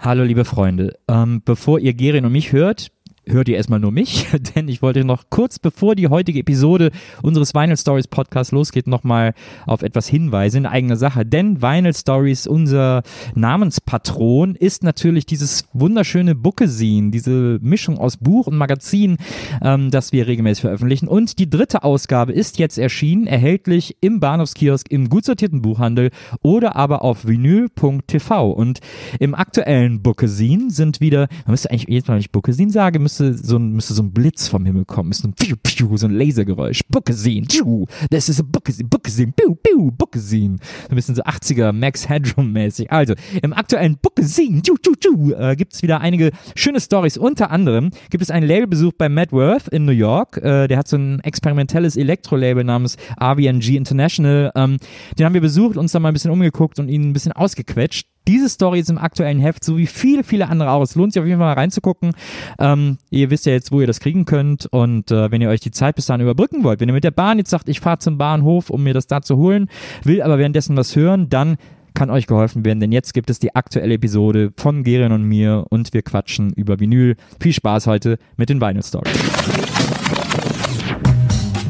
[0.00, 2.92] Hallo liebe Freunde, ähm, bevor ihr Gerin und mich hört,
[3.30, 6.90] hört ihr erstmal nur mich, denn ich wollte noch kurz bevor die heutige Episode
[7.22, 9.34] unseres Vinyl Stories Podcasts losgeht, nochmal
[9.66, 11.24] auf etwas hinweisen in eigener Sache.
[11.24, 13.02] Denn Vinyl Stories, unser
[13.34, 19.16] Namenspatron, ist natürlich dieses wunderschöne Bookesin, diese Mischung aus Buch und Magazin,
[19.62, 21.08] ähm, das wir regelmäßig veröffentlichen.
[21.08, 26.10] Und die dritte Ausgabe ist jetzt erschienen, erhältlich im Bahnhofskiosk, im gut sortierten Buchhandel
[26.42, 28.50] oder aber auf vinyl.tv.
[28.50, 28.80] Und
[29.18, 33.17] im aktuellen Bookesin sind wieder, man müsste eigentlich jedes Mal, wenn ich Bookesin sage, müsste
[33.18, 36.12] so ein, müsste so ein Blitz vom Himmel kommen, müsste ein Piu, Piu, so ein
[36.12, 36.82] Lasergeräusch.
[36.88, 37.46] Bookesin,
[38.10, 40.58] das ist ein Bookesin, Bookesin, Piu, Piu, Bookesin.
[40.58, 42.90] So ein bisschen so 80er Max Headroom mäßig.
[42.90, 44.62] Also, im aktuellen Bookesin,
[45.38, 47.18] äh, gibt es wieder einige schöne Stories.
[47.18, 50.36] Unter anderem gibt es einen Labelbesuch bei Matt Worth in New York.
[50.38, 54.52] Äh, der hat so ein experimentelles Elektro-Label namens RVNG International.
[54.54, 54.78] Ähm,
[55.18, 58.06] den haben wir besucht, uns da mal ein bisschen umgeguckt und ihn ein bisschen ausgequetscht.
[58.28, 60.82] Diese Story ist im aktuellen Heft, so wie viele, viele andere auch.
[60.82, 62.12] Es lohnt sich auf jeden Fall mal reinzugucken.
[62.58, 64.66] Ähm, ihr wisst ja jetzt, wo ihr das kriegen könnt.
[64.66, 67.10] Und äh, wenn ihr euch die Zeit bis dahin überbrücken wollt, wenn ihr mit der
[67.10, 69.68] Bahn jetzt sagt, ich fahre zum Bahnhof, um mir das da zu holen,
[70.04, 71.56] will aber währenddessen was hören, dann
[71.94, 75.64] kann euch geholfen werden, denn jetzt gibt es die aktuelle Episode von Gerion und mir
[75.70, 77.16] und wir quatschen über Vinyl.
[77.40, 79.10] Viel Spaß heute mit den Vinyl Stories.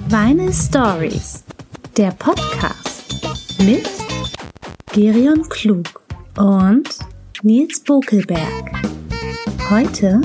[0.09, 1.45] Vinyl Stories,
[1.97, 3.07] der Podcast
[3.61, 3.89] mit
[4.93, 6.08] Gerion Klug
[6.39, 6.89] und
[7.43, 8.73] Nils Bokelberg.
[9.71, 10.21] Heute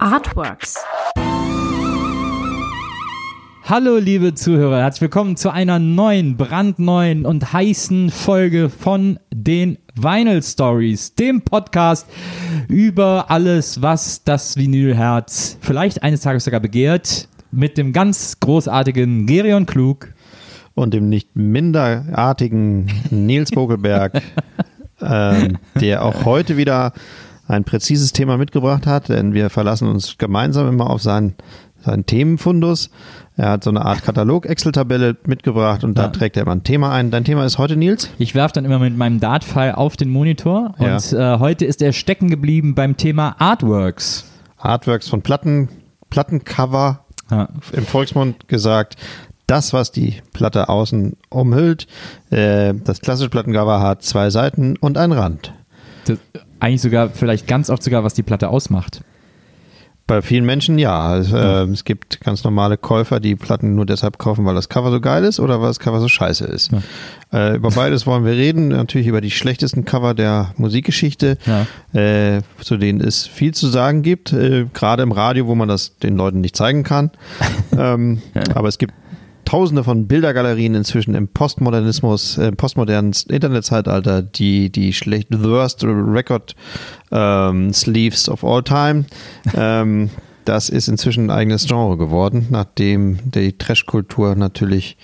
[0.00, 0.82] Artworks.
[3.64, 10.42] Hallo liebe Zuhörer, herzlich willkommen zu einer neuen, brandneuen und heißen Folge von den Vinyl
[10.42, 12.06] Stories, dem Podcast
[12.68, 19.66] über alles, was das Vinylherz vielleicht eines Tages sogar begehrt, mit dem ganz großartigen Gerion
[19.66, 20.08] Klug
[20.74, 24.22] und dem nicht minderartigen Nils Bokelberg.
[25.00, 26.92] ähm, der auch heute wieder
[27.46, 31.34] ein präzises Thema mitgebracht hat, denn wir verlassen uns gemeinsam immer auf seinen,
[31.84, 32.90] seinen Themenfundus.
[33.36, 36.04] Er hat so eine Art Katalog-Excel-Tabelle mitgebracht und ja.
[36.04, 37.10] da trägt er immer ein Thema ein.
[37.10, 38.08] Dein Thema ist heute, Nils?
[38.18, 41.34] Ich werfe dann immer mit meinem Dart-File auf den Monitor und ja.
[41.34, 44.24] äh, heute ist er stecken geblieben beim Thema Artworks.
[44.56, 45.68] Artworks von Platten,
[46.10, 47.48] Plattencover, ja.
[47.72, 48.96] im Volksmund gesagt,
[49.46, 51.86] das, was die Platte außen umhüllt.
[52.30, 55.52] Äh, das klassische Plattencover hat zwei Seiten und einen Rand.
[56.06, 56.18] Das,
[56.60, 59.02] eigentlich sogar, vielleicht ganz oft sogar, was die Platte ausmacht.
[60.06, 61.00] Bei vielen Menschen ja.
[61.00, 64.90] Also, äh, es gibt ganz normale Käufer, die Platten nur deshalb kaufen, weil das Cover
[64.90, 66.72] so geil ist oder weil das Cover so scheiße ist.
[66.72, 66.82] Ja.
[67.32, 68.68] Äh, über beides wollen wir reden.
[68.68, 71.98] Natürlich über die schlechtesten Cover der Musikgeschichte, ja.
[71.98, 74.34] äh, zu denen es viel zu sagen gibt.
[74.34, 77.10] Äh, gerade im Radio, wo man das den Leuten nicht zeigen kann.
[77.78, 78.20] ähm,
[78.54, 78.92] aber es gibt
[79.44, 86.54] tausende von Bildergalerien inzwischen im Postmodernismus, im postmodernen Internetzeitalter, die die schlecht the worst record
[87.10, 89.04] ähm, sleeves of all time.
[89.56, 90.10] ähm,
[90.44, 94.96] das ist inzwischen ein eigenes Genre geworden, nachdem die Trash-Kultur natürlich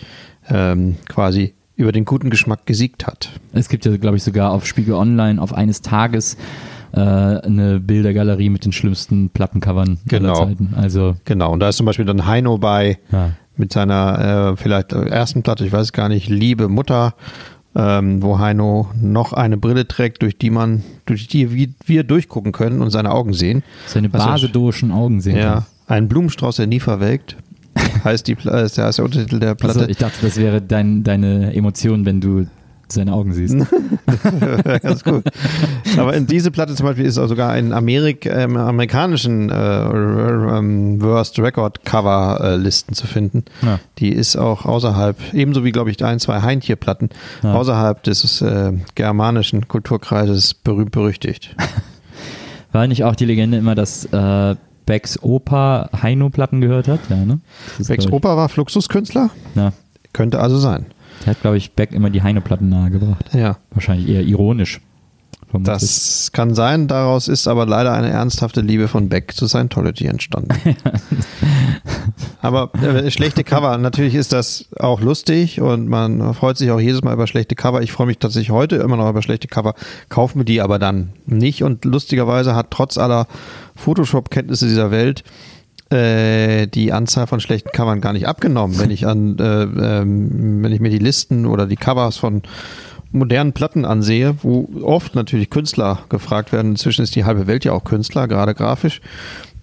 [0.49, 3.31] ähm, quasi über den guten Geschmack gesiegt hat.
[3.53, 6.37] Es gibt ja, glaube ich, sogar auf Spiegel Online auf eines Tages
[6.93, 10.35] äh, eine Bildergalerie mit den schlimmsten Plattencovern genau.
[10.35, 10.75] aller Zeiten.
[10.77, 14.93] Also genau, und da ist zum Beispiel dann Heino bei, ja mit seiner äh, vielleicht
[14.93, 17.15] ersten Platte, ich weiß gar nicht, Liebe Mutter,
[17.77, 22.83] ähm, wo Heino noch eine Brille trägt, durch die man, durch die wir durchgucken können
[22.83, 23.63] und seine Augen sehen.
[23.87, 25.37] Seine basedorischen Augen sehen.
[25.37, 27.37] Ja, ein Blumenstrauß, der nie verwelkt.
[28.05, 29.81] heißt, die, heißt der Untertitel der Platte.
[29.81, 32.47] Also ich dachte, das wäre dein, deine Emotion, wenn du
[32.93, 33.57] seine Augen siehst.
[34.83, 35.25] Ganz gut.
[35.97, 41.01] Aber in diese Platte zum Beispiel ist auch sogar ein Amerik ähm, amerikanischen äh, ähm,
[41.01, 43.45] Worst Record Cover äh, Listen zu finden.
[43.63, 43.81] Ja.
[43.99, 47.11] Die ist auch außerhalb, ebenso wie glaube ich ein, zwei Heintje-Platten,
[47.43, 47.55] ja.
[47.55, 51.55] außerhalb des äh, germanischen Kulturkreises berühmt berüchtigt.
[52.73, 54.55] War nicht auch die Legende immer, dass äh,
[54.87, 57.01] Becks Opa Heino-Platten gehört hat?
[57.09, 57.41] Ja, ne?
[57.87, 59.31] Becks Opa war Fluxuskünstler?
[59.55, 59.73] Ja.
[60.13, 60.87] Könnte also sein.
[61.21, 63.35] Der hat, glaube ich, Beck immer die Heine-Platten nahegebracht.
[63.35, 63.59] Ja.
[63.71, 64.81] Wahrscheinlich eher ironisch.
[65.51, 65.81] Vermutlich.
[65.81, 70.51] Das kann sein, daraus ist aber leider eine ernsthafte Liebe von Beck zu Scientology entstanden.
[72.41, 77.03] aber äh, schlechte Cover, natürlich ist das auch lustig und man freut sich auch jedes
[77.03, 77.83] Mal über schlechte Cover.
[77.83, 79.75] Ich freue mich tatsächlich heute immer noch über schlechte Cover,
[80.09, 83.27] kaufe mir die aber dann nicht und lustigerweise hat trotz aller
[83.75, 85.25] Photoshop-Kenntnisse dieser Welt
[85.91, 90.73] äh, die Anzahl von schlechten Covern gar nicht abgenommen, wenn ich an, äh, ähm, wenn
[90.73, 92.43] ich mir die Listen oder die Covers von
[93.13, 96.73] modernen Platten ansehe, wo oft natürlich Künstler gefragt werden.
[96.73, 99.01] Inzwischen ist die halbe Welt ja auch Künstler, gerade grafisch.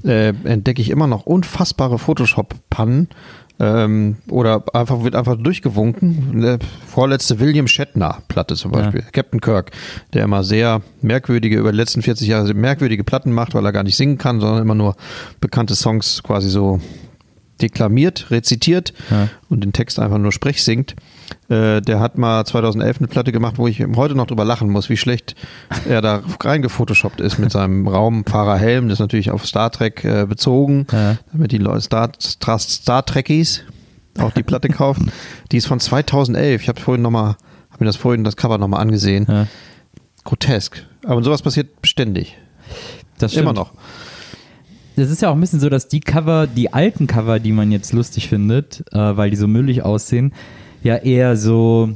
[0.03, 3.09] Äh, entdecke ich immer noch unfassbare Photoshop-Pannen.
[3.59, 6.31] Ähm, oder einfach wird einfach durchgewunken.
[6.33, 9.01] Eine vorletzte William Shatner Platte zum Beispiel.
[9.01, 9.07] Ja.
[9.11, 9.71] Captain Kirk,
[10.13, 13.83] der immer sehr merkwürdige, über die letzten 40 Jahre merkwürdige Platten macht, weil er gar
[13.83, 14.95] nicht singen kann, sondern immer nur
[15.41, 16.79] bekannte Songs quasi so
[17.61, 19.29] deklamiert, rezitiert ja.
[19.49, 20.95] und den Text einfach nur sprech singt.
[21.49, 24.89] Äh, der hat mal 2011 eine Platte gemacht, wo ich heute noch drüber lachen muss,
[24.89, 25.35] wie schlecht
[25.87, 28.89] er da reingefotoshoppt ist mit seinem Raumfahrerhelm.
[28.89, 31.17] Das ist natürlich auf Star Trek äh, bezogen, ja.
[31.31, 33.63] damit die Leute Star, Star, Star Trekkies
[34.19, 35.11] auch die Platte kaufen.
[35.51, 36.63] Die ist von 2011.
[36.63, 37.37] Ich habe vorhin noch mal,
[37.69, 39.25] habe mir das vorhin das Cover nochmal angesehen.
[39.29, 39.47] Ja.
[40.23, 40.83] Grotesk.
[41.05, 42.35] Aber sowas passiert beständig.
[43.19, 43.43] Das stimmt.
[43.43, 43.71] Immer noch
[44.97, 47.71] das ist ja auch ein bisschen so, dass die Cover, die alten Cover, die man
[47.71, 50.33] jetzt lustig findet, äh, weil die so müllig aussehen,
[50.87, 51.89] ja eher so,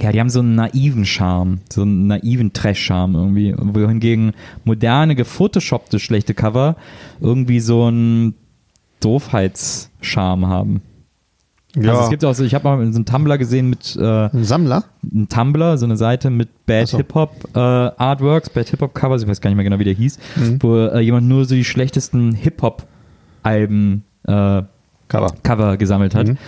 [0.00, 3.54] ja, die haben so einen naiven Charme, so einen naiven Trash-Charme irgendwie.
[3.56, 4.32] Wohingegen
[4.64, 6.76] moderne, gefotoshoppte schlechte Cover
[7.20, 8.34] irgendwie so einen
[9.00, 10.82] Doofheitscharme haben.
[11.76, 11.90] Ja.
[11.92, 14.44] Also es gibt auch so, ich habe mal so einen Tumblr gesehen mit äh, Ein
[14.44, 14.84] Sammler?
[15.02, 16.96] Ein Tumblr, so eine Seite mit Bad so.
[16.96, 19.84] Hip Hop äh, Artworks, Bad Hip Hop Covers, ich weiß gar nicht mehr genau, wie
[19.84, 20.58] der hieß, mhm.
[20.62, 22.86] wo äh, jemand nur so die schlechtesten Hip Hop
[23.42, 24.62] Alben äh,
[25.08, 25.34] Cover.
[25.42, 26.28] Cover gesammelt hat.
[26.28, 26.38] Mhm.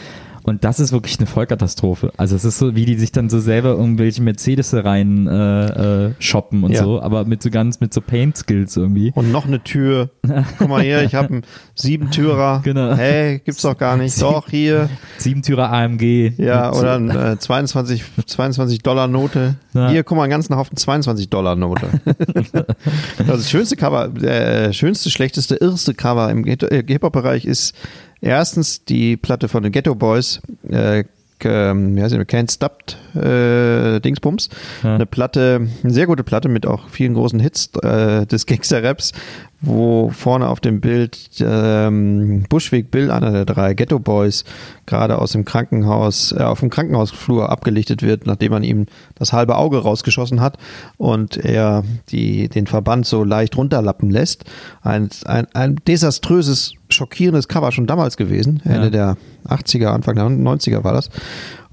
[0.49, 2.13] Und das ist wirklich eine Vollkatastrophe.
[2.17, 6.15] Also es ist so, wie die sich dann so selber irgendwelche Mercedes rein äh, äh,
[6.19, 6.83] shoppen und ja.
[6.83, 9.13] so, aber mit so ganz, mit so Paint-Skills irgendwie.
[9.15, 10.11] Und noch eine Tür.
[10.59, 11.43] Guck mal hier, ich habe einen
[11.75, 12.63] Siebentürer.
[12.69, 12.97] Genau.
[12.97, 14.13] Hey, gibt's doch gar nicht.
[14.13, 14.91] Sieben, doch, hier.
[15.17, 16.33] Siebentürer AMG.
[16.37, 19.55] Ja, oder eine äh, 22, 22 Dollar Note.
[19.73, 19.89] Ja.
[19.91, 21.89] Hier, guck mal, einen ganzen Haufen 22 Dollar Note.
[23.27, 26.57] das schönste Cover, der schönste, schlechteste, irrste Cover im äh,
[26.87, 27.75] Hip-Hop-Bereich ist
[28.21, 31.05] Erstens die Platte von den Ghetto Boys, äh,
[31.45, 34.49] ähm, wie heißt die, Can't Stopped äh, Dingsbums.
[34.83, 34.95] Ja.
[34.95, 39.13] Eine Platte, eine sehr gute Platte mit auch vielen großen Hits äh, des Gangster-Raps,
[39.61, 44.45] wo vorne auf dem Bild ähm, Bushwick Bill, einer der drei Ghetto Boys,
[44.87, 49.57] gerade aus dem Krankenhaus, äh, auf dem Krankenhausflur abgelichtet wird, nachdem man ihm das halbe
[49.57, 50.59] Auge rausgeschossen hat
[50.97, 54.45] und er die, den Verband so leicht runterlappen lässt.
[54.83, 58.91] Ein, ein, ein desaströses, schockierendes Cover schon damals gewesen, Ende ja.
[58.91, 59.17] der
[59.49, 61.11] 80er, Anfang der 90er war das.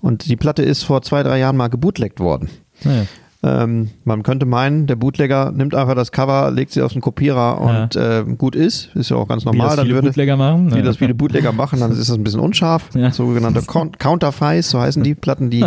[0.01, 2.50] Und die Platte ist vor zwei, drei Jahren mal gebootleckt worden.
[2.83, 3.06] Ja.
[3.45, 7.62] Ähm, man könnte meinen, der Bootlegger nimmt einfach das Cover, legt sie auf den Kopierer
[7.62, 8.19] und ja.
[8.21, 8.89] äh, gut ist.
[8.95, 9.67] Ist ja auch ganz normal.
[9.67, 10.71] Wie das viele würde, Bootlegger machen.
[10.71, 10.81] Wie ja.
[10.81, 12.89] das viele Bootlegger machen, dann ist das ein bisschen unscharf.
[12.95, 13.11] Ja.
[13.11, 15.65] Sogenannte Counterfeis, so heißen die Platten, die,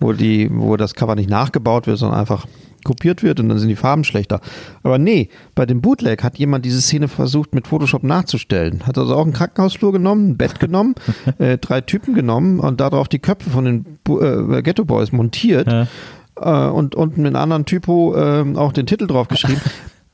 [0.00, 2.46] wo die, wo das Cover nicht nachgebaut wird, sondern einfach
[2.84, 4.40] kopiert wird und dann sind die Farben schlechter.
[4.82, 8.86] Aber nee, bei dem Bootleg hat jemand diese Szene versucht mit Photoshop nachzustellen.
[8.86, 10.94] Hat also auch einen Krankenhausflur genommen, ein Bett genommen,
[11.38, 15.66] äh, drei Typen genommen und darauf die Köpfe von den äh, Ghetto Boys montiert.
[15.66, 15.86] Ja
[16.40, 19.60] äh, und unten mit einem anderen Typo äh, auch den Titel drauf geschrieben.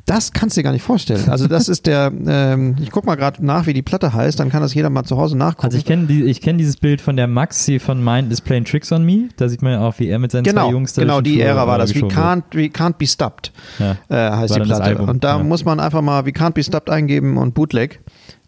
[0.09, 1.29] Das kannst du dir gar nicht vorstellen.
[1.29, 4.49] Also das ist der, ähm, ich guck mal gerade nach, wie die Platte heißt, dann
[4.49, 5.67] kann das jeder mal zu Hause nachgucken.
[5.67, 8.65] Also ich kenne die, ich kenne dieses Bild von der Maxi von Mind is Playing
[8.65, 9.29] Tricks on Me.
[9.37, 11.43] Da sieht man ja auch, wie er mit seinen genau, zwei Jungs da Genau, die
[11.43, 11.95] Ära war das.
[11.95, 13.99] We can't, we can't be stopped ja.
[14.09, 15.03] äh, heißt war die Platte.
[15.03, 15.43] Und da ja.
[15.45, 18.01] muss man einfach mal We can't be stopped eingeben und Bootleg.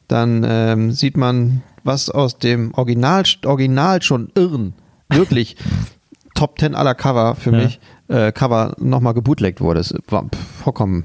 [0.08, 4.72] Dann ähm, sieht man, was aus dem Original, Original schon irren,
[5.10, 5.56] wirklich
[6.34, 7.58] Top 10 aller Cover für ja.
[7.58, 9.80] mich, äh, Cover nochmal gebootlegt wurde.
[9.80, 10.24] Es war
[10.62, 11.04] vollkommen.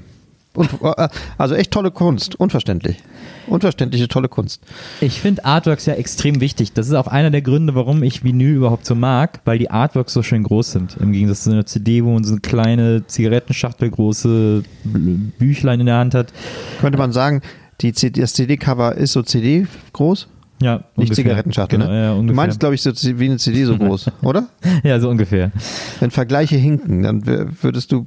[1.38, 2.98] Also echt tolle Kunst, unverständlich.
[3.46, 4.60] Unverständliche, tolle Kunst.
[5.00, 6.72] Ich finde Artworks ja extrem wichtig.
[6.72, 10.12] Das ist auch einer der Gründe, warum ich Vinyl überhaupt so mag, weil die Artworks
[10.12, 10.96] so schön groß sind.
[11.00, 15.96] Im Gegensatz zu einer CD, wo man so eine kleine Zigarettenschachtel, große Büchlein in der
[15.96, 16.32] Hand hat.
[16.80, 17.42] Könnte man sagen,
[17.80, 20.28] die CD, das CD-Cover ist so CD groß?
[20.60, 21.14] Ja, nicht ungefähr.
[21.16, 21.78] Zigarettenschachtel.
[21.78, 22.02] Genau, ne?
[22.04, 24.48] ja, du meinst, glaube ich, so wie eine CD so groß, oder?
[24.82, 25.52] ja, so ungefähr.
[26.00, 28.06] Wenn Vergleiche hinken, dann würdest du.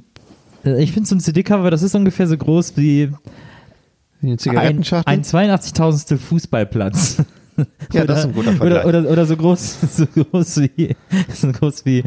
[0.64, 3.10] Äh, ich finde so ein CD-Cover, das ist ungefähr so groß wie,
[4.22, 5.12] eine Zigarettenschachtel.
[5.12, 6.18] Ein, ein 82.000.
[6.18, 7.22] Fußballplatz.
[7.92, 8.84] Ja, oder, das ist ein guter Vergleich.
[8.84, 10.96] Oder, oder, oder so groß, so groß wie,
[11.32, 11.98] so groß wie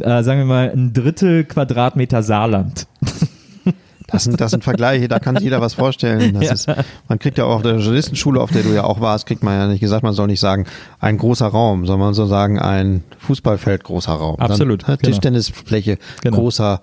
[0.00, 2.86] äh, sagen wir mal, ein Drittel Quadratmeter Saarland.
[4.08, 6.42] Das sind, das sind Vergleiche, da kann sich jeder was vorstellen.
[6.42, 6.52] Ja.
[6.52, 6.66] ist,
[7.08, 9.54] man kriegt ja auch auf der Journalistenschule, auf der du ja auch warst, kriegt man
[9.56, 10.66] ja nicht gesagt, man soll nicht sagen,
[10.98, 14.40] ein großer Raum, sondern man soll sagen, ein Fußballfeld großer Raum.
[14.40, 14.82] Absolut.
[14.82, 15.10] Dann, genau.
[15.10, 16.38] Tischtennisfläche, genau.
[16.38, 16.80] großer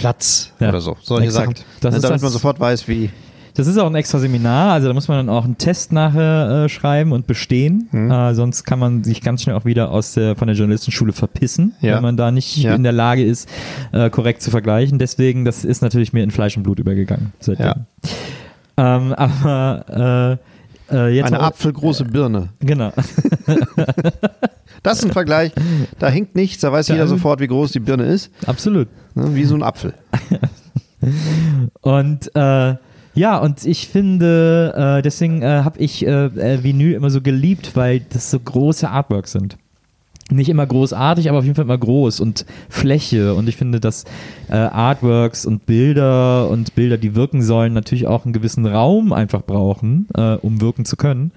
[0.00, 0.68] Platz ja.
[0.68, 0.96] oder so.
[1.02, 1.58] Solche Exakt.
[1.58, 1.66] Sachen.
[1.80, 3.10] Das ne, damit das, man sofort weiß, wie
[3.54, 6.64] das ist auch ein extra Seminar, also da muss man dann auch einen Test nachher
[6.64, 7.88] äh, schreiben und bestehen.
[7.90, 8.10] Mhm.
[8.10, 11.74] Äh, sonst kann man sich ganz schnell auch wieder aus der, von der Journalistenschule verpissen,
[11.80, 11.96] ja.
[11.96, 12.74] wenn man da nicht ja.
[12.74, 13.48] in der Lage ist,
[13.92, 14.98] äh, korrekt zu vergleichen.
[14.98, 17.32] Deswegen, das ist natürlich mir in Fleisch und Blut übergegangen.
[17.40, 17.86] Seitdem.
[18.76, 20.38] Ähm, aber
[20.92, 22.50] äh, äh, eine apfelgroße Birne.
[22.60, 22.92] Genau.
[24.82, 25.52] das ist ein Vergleich.
[25.98, 28.30] Da hinkt nichts, da weiß jeder sofort, wie groß die Birne ist.
[28.46, 28.88] Absolut.
[29.14, 29.94] Ne, wie so ein Apfel.
[31.80, 32.74] Und äh,
[33.14, 37.74] Ja, und ich finde, äh, deswegen äh, habe ich äh, äh, Vinyl immer so geliebt,
[37.74, 39.56] weil das so große Artworks sind.
[40.30, 43.34] Nicht immer großartig, aber auf jeden Fall immer groß und Fläche.
[43.34, 44.04] Und ich finde, dass
[44.48, 49.42] äh, Artworks und Bilder und Bilder, die wirken sollen, natürlich auch einen gewissen Raum einfach
[49.42, 51.32] brauchen, äh, um wirken zu können.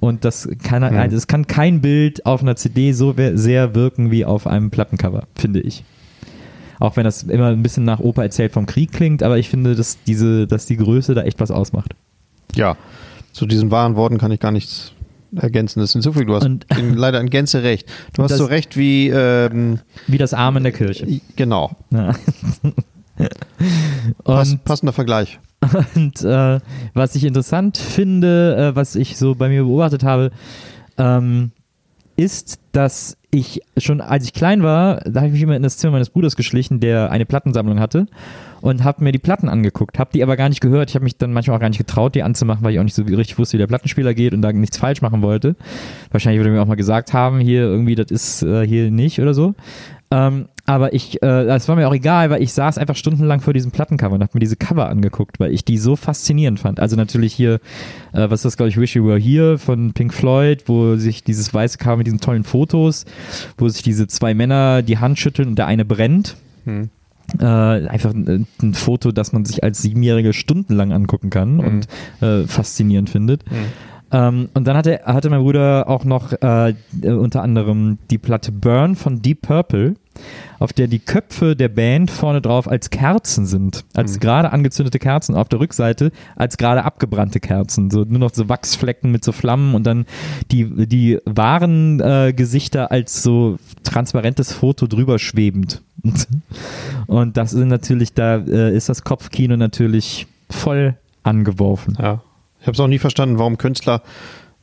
[0.00, 1.10] Und das kann, Mhm.
[1.10, 5.60] das kann kein Bild auf einer CD so sehr wirken wie auf einem Plattencover, finde
[5.60, 5.84] ich.
[6.80, 9.74] Auch wenn das immer ein bisschen nach Opa erzählt vom Krieg klingt, aber ich finde,
[9.74, 11.94] dass diese, dass die Größe da echt was ausmacht.
[12.54, 12.76] Ja,
[13.32, 14.92] zu diesen wahren Worten kann ich gar nichts
[15.36, 15.80] ergänzen.
[15.80, 16.26] Das ist hinzufügen.
[16.28, 17.88] Du hast Und- leider in Gänze recht.
[18.14, 21.20] Du hast Das- so recht wie, ähm, Wie das Arm in der Kirche.
[21.36, 22.12] genau, Ja.
[24.24, 25.38] Pass, Und, passender Vergleich.
[25.94, 26.60] und äh,
[26.94, 30.30] was ich interessant finde, äh, was ich so bei mir beobachtet habe,
[30.98, 31.52] ähm,
[32.16, 35.76] ist, dass ich schon, als ich klein war, da habe ich mich immer in das
[35.76, 38.06] Zimmer meines Bruders geschlichen, der eine Plattensammlung hatte
[38.60, 40.88] und habe mir die Platten angeguckt, habe die aber gar nicht gehört.
[40.88, 42.94] Ich habe mich dann manchmal auch gar nicht getraut, die anzumachen, weil ich auch nicht
[42.94, 45.56] so richtig wusste, wie der Plattenspieler geht und da nichts falsch machen wollte.
[46.10, 49.34] Wahrscheinlich würde mir auch mal gesagt haben, hier irgendwie, das ist äh, hier nicht oder
[49.34, 49.54] so.
[50.10, 53.52] Ähm, aber ich, äh, das war mir auch egal, weil ich saß einfach stundenlang vor
[53.52, 56.80] diesem Plattencover und habe mir diese Cover angeguckt, weil ich die so faszinierend fand.
[56.80, 57.60] Also natürlich hier,
[58.12, 61.22] äh, was ist das, glaube ich, Wish You Were Here von Pink Floyd, wo sich
[61.22, 63.04] dieses weiße Cover mit diesen tollen Fotos,
[63.58, 66.36] wo sich diese zwei Männer die Hand schütteln und der eine brennt.
[66.64, 66.88] Hm.
[67.38, 71.88] Äh, einfach ein, ein Foto, das man sich als Siebenjährige stundenlang angucken kann und
[72.20, 73.44] äh, faszinierend findet.
[74.12, 78.96] Ähm, und dann hatte, hatte mein Bruder auch noch äh, unter anderem die Platte Burn
[78.96, 79.94] von Deep Purple,
[80.58, 83.84] auf der die Köpfe der Band vorne drauf als Kerzen sind.
[83.94, 87.90] Als gerade angezündete Kerzen, auf der Rückseite als gerade abgebrannte Kerzen.
[87.90, 90.06] So nur noch so Wachsflecken mit so Flammen und dann
[90.52, 95.82] die, die wahren äh, Gesichter als so transparentes Foto drüber schwebend.
[97.06, 101.96] Und das sind natürlich, da äh, ist das Kopfkino natürlich voll angeworfen.
[102.00, 102.20] Ja.
[102.64, 104.00] Ich habe es auch nie verstanden, warum Künstler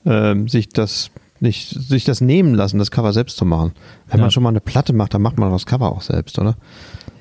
[0.07, 3.73] ähm, sich das nicht sich das nehmen lassen, das Cover selbst zu machen.
[4.07, 4.23] Wenn Ja.
[4.23, 6.55] man schon mal eine Platte macht, dann macht man das Cover auch selbst, oder?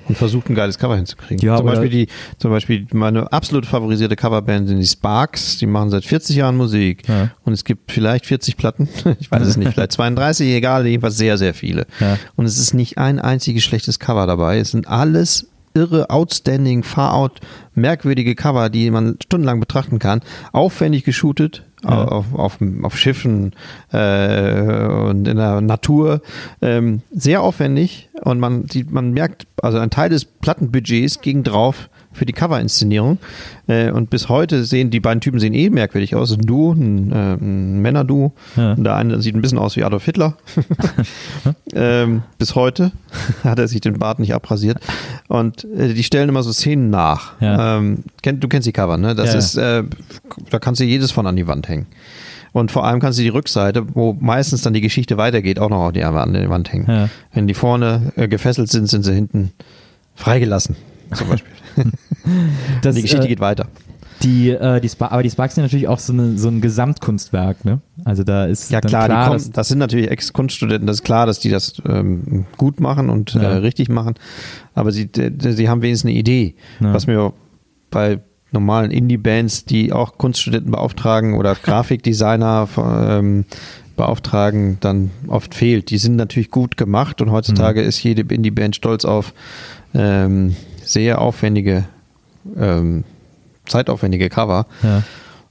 [0.09, 1.47] Und versucht ein geiles Cover hinzukriegen.
[1.47, 2.09] Ja, zum Beispiel die,
[2.39, 5.59] zum Beispiel meine absolut favorisierte Coverband sind die Sparks.
[5.59, 7.31] Die machen seit 40 Jahren Musik Ja.
[7.45, 8.89] und es gibt vielleicht 40 Platten.
[9.21, 11.87] Ich weiß es nicht, vielleicht 32, egal, jedenfalls sehr, sehr viele.
[12.01, 12.17] Ja.
[12.37, 14.59] Und es ist nicht ein einziges schlechtes Cover dabei.
[14.59, 15.47] Es sind alles
[15.81, 17.41] irre, outstanding, far out,
[17.75, 20.21] merkwürdige Cover, die man stundenlang betrachten kann.
[20.53, 21.65] Aufwendig geshootet.
[21.83, 22.05] Ja.
[22.05, 23.55] Auf, auf, auf Schiffen
[23.91, 26.21] äh, und in der Natur.
[26.61, 31.89] Ähm, sehr aufwendig und man, sieht, man merkt, also ein Teil des Plattenbudgets ging drauf
[32.13, 33.19] für die Coverinszenierung.
[33.69, 36.33] Äh, und bis heute sehen die beiden Typen sehen eh merkwürdig aus.
[36.33, 38.33] Ein Duo, ein, äh, ein Männerduo.
[38.57, 38.75] Ja.
[38.75, 40.37] Der eine sieht ein bisschen aus wie Adolf Hitler.
[41.75, 42.93] ähm, bis heute
[43.45, 44.79] hat er sich den Bart nicht abrasiert.
[45.29, 47.41] Und äh, die stellen immer so Szenen nach.
[47.41, 47.79] Ja.
[47.79, 49.15] Ähm, kenn, du kennst die Cover, ne?
[49.15, 49.85] Das Ja, ist, äh,
[50.51, 51.87] da kannst du jedes von an die Wand hängen.
[52.53, 55.87] Und vor allem kannst du die Rückseite, wo meistens dann die Geschichte weitergeht, auch noch
[55.87, 56.87] an die Wand hängen.
[56.89, 57.09] Ja.
[57.33, 59.53] Wenn die vorne äh, gefesselt sind, sind sie hinten
[60.17, 60.75] freigelassen.
[61.15, 61.53] Zum Beispiel.
[62.83, 63.67] Das, die Geschichte äh, geht weiter.
[64.23, 67.81] Die, äh, die aber die Sparks sind natürlich auch so, eine, so ein Gesamtkunstwerk, ne?
[68.05, 71.41] Also da ist Ja klar, klar kommen, das sind natürlich Ex-Kunststudenten, das ist klar, dass
[71.41, 73.43] die das ähm, gut machen und Ja.
[73.43, 74.15] äh, richtig machen,
[74.75, 76.93] aber sie, sie haben wenigstens eine Idee, Ja.
[76.93, 77.33] was mir
[77.91, 78.21] bei
[78.53, 83.45] normalen Indie-Bands, die auch Kunststudenten beauftragen oder Grafikdesigner ähm,
[83.97, 85.91] beauftragen, dann oft fehlt.
[85.91, 89.33] Die sind natürlich gut gemacht und heutzutage ist jede Indie-Band stolz auf
[89.95, 90.57] ähm,
[90.93, 91.85] sehr aufwendige,
[92.57, 93.05] ähm,
[93.67, 94.67] zeitaufwendige Cover.
[94.83, 95.03] ja.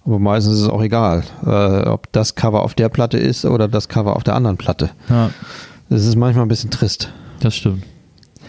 [0.05, 3.67] Aber meistens ist es auch egal, äh, ob das Cover auf der Platte ist oder
[3.67, 4.89] das Cover auf der anderen Platte.
[5.09, 5.29] ja,
[5.89, 7.11] Das ist manchmal ein bisschen trist.
[7.41, 7.83] das stimmt.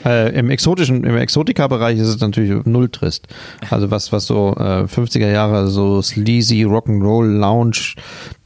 [0.04, 3.28] Äh, Im exotischen, im Exotika-Bereich ist es natürlich null trist.
[3.70, 7.94] Also was, was so äh, 50er Jahre so sleazy Rock'n'Roll Lounge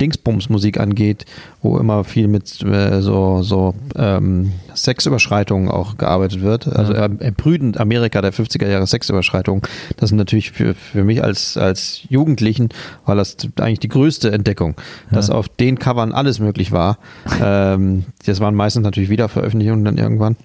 [0.01, 1.25] Dingsbums-Musik angeht,
[1.63, 6.67] wo immer viel mit äh, so, so ähm, Sexüberschreitungen auch gearbeitet wird.
[6.67, 9.63] Also äh, erbrüdend Amerika der 50er Jahre Sexüberschreitungen.
[9.97, 12.69] Das sind natürlich für, für mich als, als Jugendlichen
[13.07, 14.75] war das eigentlich die größte Entdeckung,
[15.11, 15.35] dass Ja.
[15.35, 16.99] auf den Covern alles möglich war.
[17.43, 20.37] ähm, das waren meistens natürlich Wiederveröffentlichungen dann irgendwann.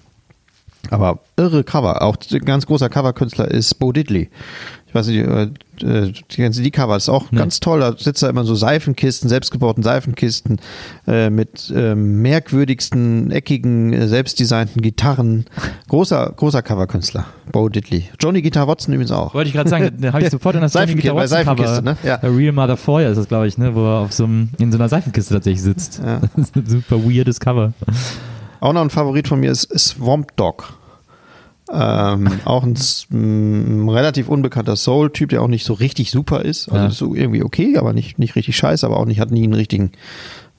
[0.88, 2.02] Aber irre Cover.
[2.02, 4.30] Auch ein ganz großer Coverkünstler ist Bo Diddley.
[4.86, 5.42] Ich weiß nicht, äh,
[5.86, 6.96] äh, kennen Sie die Cover?
[6.96, 7.38] Ist auch Nee.
[7.38, 7.78] ganz toll.
[7.78, 10.60] Da sitzt da immer so Seifenkisten, selbstgebauten Seifenkisten
[11.06, 15.44] äh, mit ähm, merkwürdigsten, eckigen, äh, selbstdesignten Gitarren.
[15.88, 17.26] Großer, großer Coverkünstler.
[17.52, 18.08] Bo Diddley.
[18.18, 19.32] Johnny Guitar Watson übrigens auch.
[19.32, 21.38] Wollte ich gerade sagen, da habe ich sofort an das Johnny Guitar Watson.
[21.38, 21.96] Seifenkiste, ne?
[22.02, 22.16] Ja.
[22.20, 23.72] A Real Mother Foyer ist das, glaube ich, ne?
[23.76, 26.00] Wo er auf so einem, in so einer Seifenkiste tatsächlich sitzt.
[26.04, 26.20] Ja.
[26.66, 27.74] Super weirdes Cover.
[28.60, 30.74] Auch noch ein Favorit von mir ist Swamp Dog.
[31.72, 32.74] Ähm, auch ein,
[33.12, 36.68] m, relativ unbekannter Soul-Typ, der auch nicht so richtig super ist.
[36.68, 36.88] Also Ja.
[36.88, 39.52] ist so irgendwie okay, aber nicht, nicht richtig scheiße, aber auch nicht, hat nie einen
[39.54, 39.92] richtigen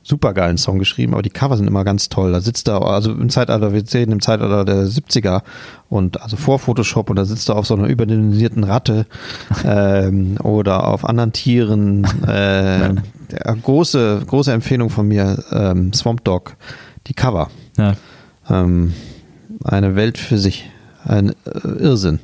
[0.04, 2.32] supergeilen Song geschrieben, aber die Cover sind immer ganz toll.
[2.32, 5.42] Da sitzt er, also im Zeitalter, wir sehen im Zeitalter der 70er
[5.90, 9.06] und also vor Photoshop und da sitzt er auf so einer überdimensionierten Ratte
[9.66, 12.08] ähm, oder auf anderen Tieren.
[12.28, 16.56] Äh, große, große Empfehlung von mir, ähm, Swamp Dog,
[17.08, 17.50] die Cover.
[17.82, 17.96] Ja.
[18.50, 18.94] Ähm,
[19.64, 20.70] eine Welt für sich.
[21.04, 22.20] Ein äh, Irrsinn.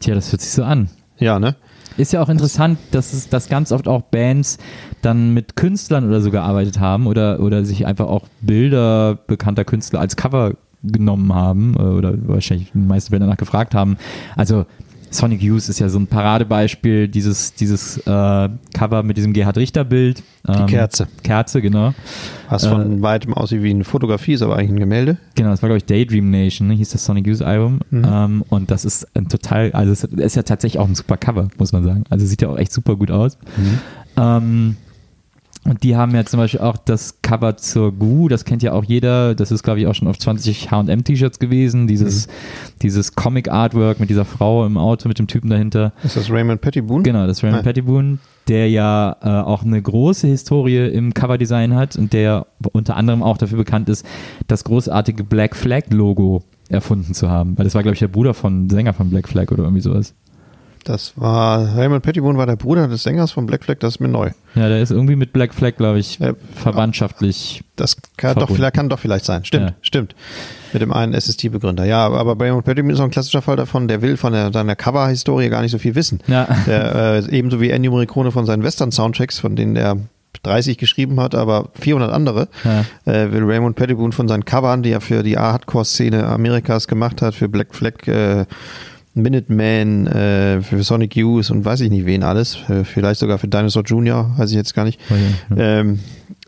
[0.00, 0.90] Tja, das hört sich so an.
[1.18, 1.56] Ja, ne?
[1.96, 4.58] Ist ja auch interessant, dass es dass ganz oft auch Bands
[5.00, 10.00] dann mit Künstlern oder so gearbeitet haben oder, oder sich einfach auch Bilder bekannter Künstler
[10.00, 13.96] als Cover genommen haben äh, oder wahrscheinlich die meisten Band danach gefragt haben.
[14.36, 14.66] Also
[15.10, 20.22] Sonic Youth ist ja so ein Paradebeispiel, dieses, dieses äh, Cover mit diesem Gerhard Richter-Bild.
[20.48, 21.08] Die Ähm, Kerze.
[21.22, 21.94] Kerze, genau.
[22.48, 25.16] Was von weitem aussieht wie eine Fotografie, ist aber eigentlich ein Gemälde.
[25.34, 27.80] Genau, das war, glaube ich, Daydream Nation, ne, hieß das Sonic Youth Album.
[27.92, 31.48] Ähm, und das ist ein total, also es ist ja tatsächlich auch ein super Cover,
[31.58, 32.04] muss man sagen.
[32.10, 33.38] Also sieht ja auch echt super gut aus.
[34.16, 34.76] Ähm,
[35.68, 38.84] und die haben ja zum Beispiel auch das Cover zur Goo, das kennt ja auch
[38.84, 39.34] jeder.
[39.34, 41.86] Das ist, glaube ich, auch schon auf 20 HM-T-Shirts gewesen.
[41.86, 42.28] Dieses,
[42.82, 45.92] dieses Comic-Artwork mit dieser Frau im Auto mit dem Typen dahinter.
[46.04, 47.02] Ist das Raymond Pettyboon?
[47.02, 47.64] Genau, das ist Raymond Ah.
[47.64, 48.18] Pettyboon,
[48.48, 53.38] der ja äh, auch eine große Historie im Coverdesign hat und der unter anderem auch
[53.38, 54.06] dafür bekannt ist,
[54.46, 57.56] das großartige Black Flag Logo erfunden zu haben.
[57.58, 60.14] Weil das war, glaube ich, der Bruder von Sänger von Black Flag oder irgendwie sowas.
[60.86, 64.06] Das war, Raymond Pettyboon war der Bruder des Sängers von Black Flag, das ist mir
[64.06, 64.30] neu.
[64.54, 66.34] Ja, der ist irgendwie mit Black Flag, glaube ich, Ja.
[66.54, 67.64] verwandtschaftlich.
[67.74, 68.72] Das kann doch, Verbunden.
[68.72, 69.44] kann doch vielleicht sein.
[69.44, 69.74] Stimmt, Ja.
[69.82, 70.14] stimmt.
[70.72, 71.84] Mit dem einen SST-Begründer.
[71.86, 74.76] Ja, aber Raymond Pettyboon ist auch ein klassischer Fall davon, der will von der, seiner
[74.76, 76.20] Cover-Historie gar nicht so viel wissen.
[76.28, 76.46] Ja.
[76.66, 76.94] Der,
[77.26, 79.96] äh, ebenso wie Ennio Morricone von seinen Western-Soundtracks, von denen er
[80.44, 82.84] 30 geschrieben hat, aber 400 andere, Ja.
[83.12, 87.34] äh, will Raymond Pettyboon von seinen Covern, die er für die Hardcore-Szene Amerikas gemacht hat,
[87.34, 88.44] für Black Flag, äh,
[89.16, 93.48] Minuteman, äh, für Sonic Youth und weiß ich nicht wen alles, äh, vielleicht sogar für
[93.48, 95.00] Dinosaur Jr., weiß ich jetzt gar nicht,
[95.50, 95.56] Ja.
[95.80, 95.98] ähm,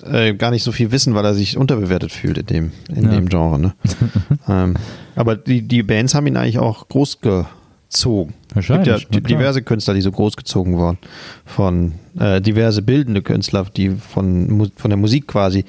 [0.04, 3.10] äh, gar nicht so viel wissen, weil er sich unterbewertet fühlt in dem, in Ja.
[3.16, 3.58] dem Genre.
[3.58, 3.72] Ne?
[4.48, 4.74] ähm,
[5.16, 8.34] aber die, die Bands haben ihn eigentlich auch großgezogen.
[8.54, 10.98] Es gibt ja diverse Künstler, die so großgezogen wurden.
[11.44, 15.64] Von äh, diverse bildende Künstler, die von, von der Musik quasi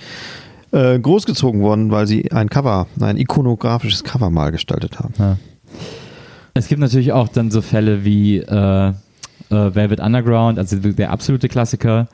[0.71, 5.13] äh, großgezogen wurden, weil sie ein Cover, ein ikonografisches Cover mal gestaltet haben.
[5.17, 5.38] Ja.
[6.60, 8.93] Es gibt natürlich auch dann so Fälle wie äh, äh,
[9.50, 12.08] Velvet Underground, also der absolute Klassiker,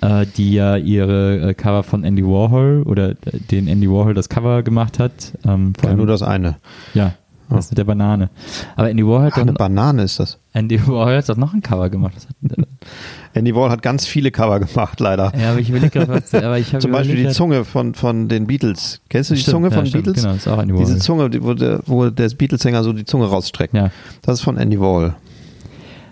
[0.00, 3.14] äh, die ja ihre äh, Cover von Andy Warhol oder
[3.52, 5.12] den Andy Warhol das Cover gemacht hat.
[5.46, 6.56] Ähm, vor Ja, allem- nur das eine.
[6.94, 7.14] ja,
[7.56, 8.30] das mit der Banane.
[8.76, 10.38] Aber Andy Warhol hat, Ach, eine Banane ist das.
[10.52, 12.14] Andy Warhol hat doch noch ein Cover gemacht.
[12.16, 12.66] Das hat,
[13.34, 15.32] Andy Wall hat ganz viele Cover gemacht, leider.
[15.40, 18.46] ja, aber ich überlege gerade, was, aber ich Zum Beispiel die Zunge von, von den
[18.46, 19.00] Beatles.
[19.08, 20.22] Kennst du die Stimmt, Zunge ja, von stimmt, Beatles?
[20.22, 20.86] Genau, das ist auch Andy Warhol.
[20.86, 23.72] Diese Zunge, wo der, wo der Beatles-Sänger so die Zunge rausstreckt.
[23.74, 23.90] ja.
[24.22, 25.14] Das ist von Andy Wall.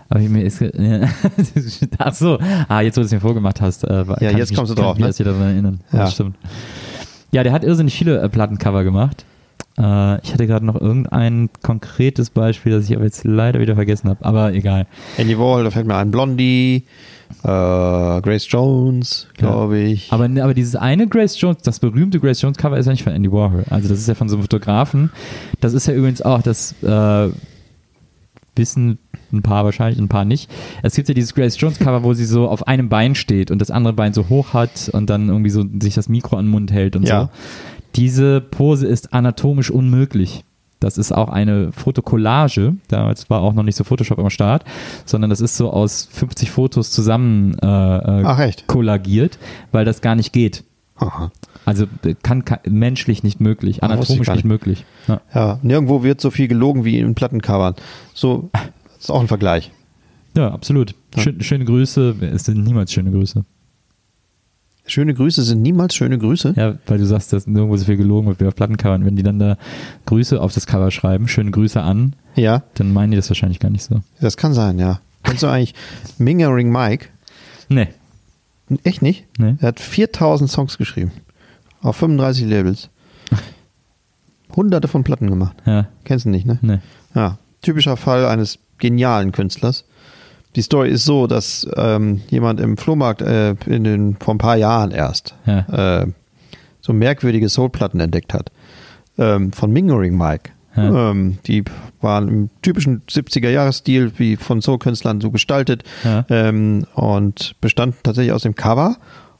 [0.09, 0.61] Aber mir ist.
[0.61, 0.71] Ja.
[1.99, 2.39] Ach so.
[2.69, 3.85] Ah, jetzt, wo du es mir vorgemacht hast.
[3.85, 5.11] Äh, Ja, jetzt ich kommst du mich- drauf, Kann ne?
[5.11, 5.81] ich mich wieder daran erinnern.
[5.93, 5.99] Ja.
[6.01, 6.37] Das stimmt.
[7.31, 9.25] Ja, der hat irrsinnig viele äh, Plattencover gemacht.
[9.81, 14.11] Äh, ich hatte gerade noch irgendein konkretes Beispiel, das ich aber jetzt leider wieder vergessen
[14.11, 14.25] habe.
[14.25, 14.87] Aber egal.
[15.17, 16.85] Andy Wall, da fällt mir ein Blondie,
[17.43, 20.13] äh, Grace Jones, glaube ich.
[20.13, 23.13] Aber, aber dieses eine Grace Jones, das berühmte Grace Jones Cover ist ja nicht von
[23.15, 23.65] Andy Warhol.
[23.71, 25.11] Also das ist ja von so einem Fotografen.
[25.61, 27.29] Das ist ja übrigens auch, das äh,
[28.57, 28.99] wissen
[29.33, 30.51] ein paar wahrscheinlich, ein paar nicht.
[30.83, 33.61] Es gibt ja dieses Grace Jones Cover, wo sie so auf einem Bein steht und
[33.61, 36.51] das andere Bein so hoch hat und dann irgendwie so sich das Mikro an den
[36.51, 37.23] Mund hält und Ja.
[37.23, 37.29] so.
[37.97, 40.45] Diese Pose ist anatomisch unmöglich.
[40.79, 42.75] Das ist auch eine Fotokollage.
[42.89, 44.65] Damals war auch noch nicht so Photoshop am Start,
[45.05, 49.39] sondern das ist so aus 50 Fotos zusammen äh, äh, Ach kollagiert,
[49.73, 50.65] weil das gar nicht geht.
[50.97, 51.31] Aha.
[51.67, 54.45] Also äh, kann, kann menschlich nicht möglich, Ah, anatomisch nicht nicht.
[54.45, 54.85] möglich.
[55.07, 55.21] Ja.
[55.35, 57.75] Ja, nirgendwo wird so viel gelogen wie in Plattencovern.
[58.15, 58.63] So, das
[59.01, 59.71] ist auch ein Vergleich.
[60.37, 60.95] ja, absolut.
[61.19, 62.15] Schön, schöne Grüße.
[62.33, 63.45] Es sind niemals schöne Grüße.
[64.87, 66.55] Schöne Grüße sind niemals schöne Grüße.
[66.57, 69.05] Ja, weil du sagst, dass nirgendwo so viel gelogen wird wie auf Plattencovern.
[69.05, 69.57] Wenn die dann da
[70.07, 73.71] Grüße auf das Cover schreiben, schöne Grüße an, Ja, dann meinen die das wahrscheinlich gar
[73.71, 74.01] nicht so.
[74.21, 75.01] das kann sein, ja.
[75.23, 75.75] Kennst du eigentlich
[76.19, 77.07] Mingering Mike?
[77.69, 77.89] Nee.
[78.85, 79.27] Echt nicht?
[79.39, 79.57] Nee.
[79.61, 81.13] Er hat 4000 Songs geschrieben.
[81.83, 82.89] Auf 35 Labels.
[84.57, 85.57] Hunderte von Platten gemacht.
[85.67, 86.59] Ja, Kennst du nicht, ne?
[86.63, 86.79] nee.
[87.15, 89.85] Ja, typischer Fall eines genialen Künstlers.
[90.57, 94.57] Die Story ist so, dass ähm, jemand im Flohmarkt äh, in den, vor ein paar
[94.57, 96.03] Jahren erst Ja.
[96.03, 96.07] äh,
[96.81, 98.51] so merkwürdige Soulplatten entdeckt hat.
[99.19, 100.51] Ähm, von Mingering Mike.
[100.77, 101.11] Ja.
[101.11, 101.65] Ähm, die
[102.01, 105.83] waren im typischen 70er-Jahres-Stil, wie von Soul-Künstlern so gestaltet.
[106.05, 106.25] Ja.
[106.29, 108.97] Ähm, und bestanden tatsächlich aus dem Cover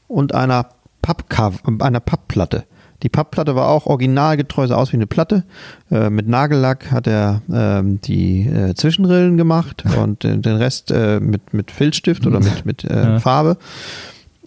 [0.07, 0.67] und einer,
[1.01, 2.65] Pappcover, einer Pappplatte.
[3.03, 5.43] Die Pappplatte war auch originalgetreu, sah aus wie eine Platte.
[5.89, 11.19] Äh, mit Nagellack hat er ähm, die äh, Zwischenrillen gemacht und den, den Rest äh,
[11.19, 13.19] mit, mit Filzstift oder mit, mit äh, Ja.
[13.19, 13.57] Farbe.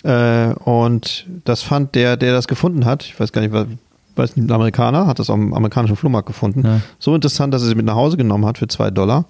[0.05, 3.67] Äh, und das fand der, der das gefunden hat, ich weiß gar nicht, was,
[4.17, 6.63] weiß nicht, ein Amerikaner, hat das am amerikanischen Flohmarkt gefunden.
[6.65, 6.81] Ja.
[6.99, 9.27] So interessant, dass er sie mit nach Hause genommen hat für zwei Dollar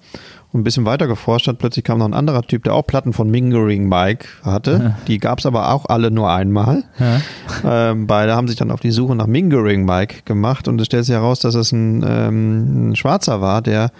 [0.51, 1.57] und ein bisschen weiter geforscht hat.
[1.57, 4.95] Plötzlich kam noch ein anderer Typ, der auch Platten von Mingering Mike hatte.
[5.07, 6.83] Die gab es aber auch alle nur einmal.
[6.99, 7.91] Ja.
[7.91, 11.05] Ähm, beide haben sich dann auf die Suche nach Mingering Mike gemacht und es stellt
[11.05, 13.91] sich heraus, dass es ein, ähm, ein Schwarzer war, der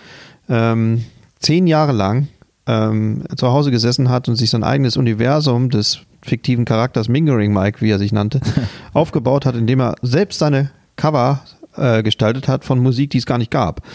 [0.47, 1.03] ähm,
[1.39, 2.27] zehn Jahre lang
[2.67, 7.81] ähm, zu Hause gesessen hat und sich sein eigenes Universum des fiktiven Charakters Mingering Mike,
[7.81, 8.41] wie er sich nannte,
[8.93, 11.41] aufgebaut hat, indem er selbst seine Cover
[11.77, 13.81] äh, gestaltet hat von Musik, die es gar nicht gab.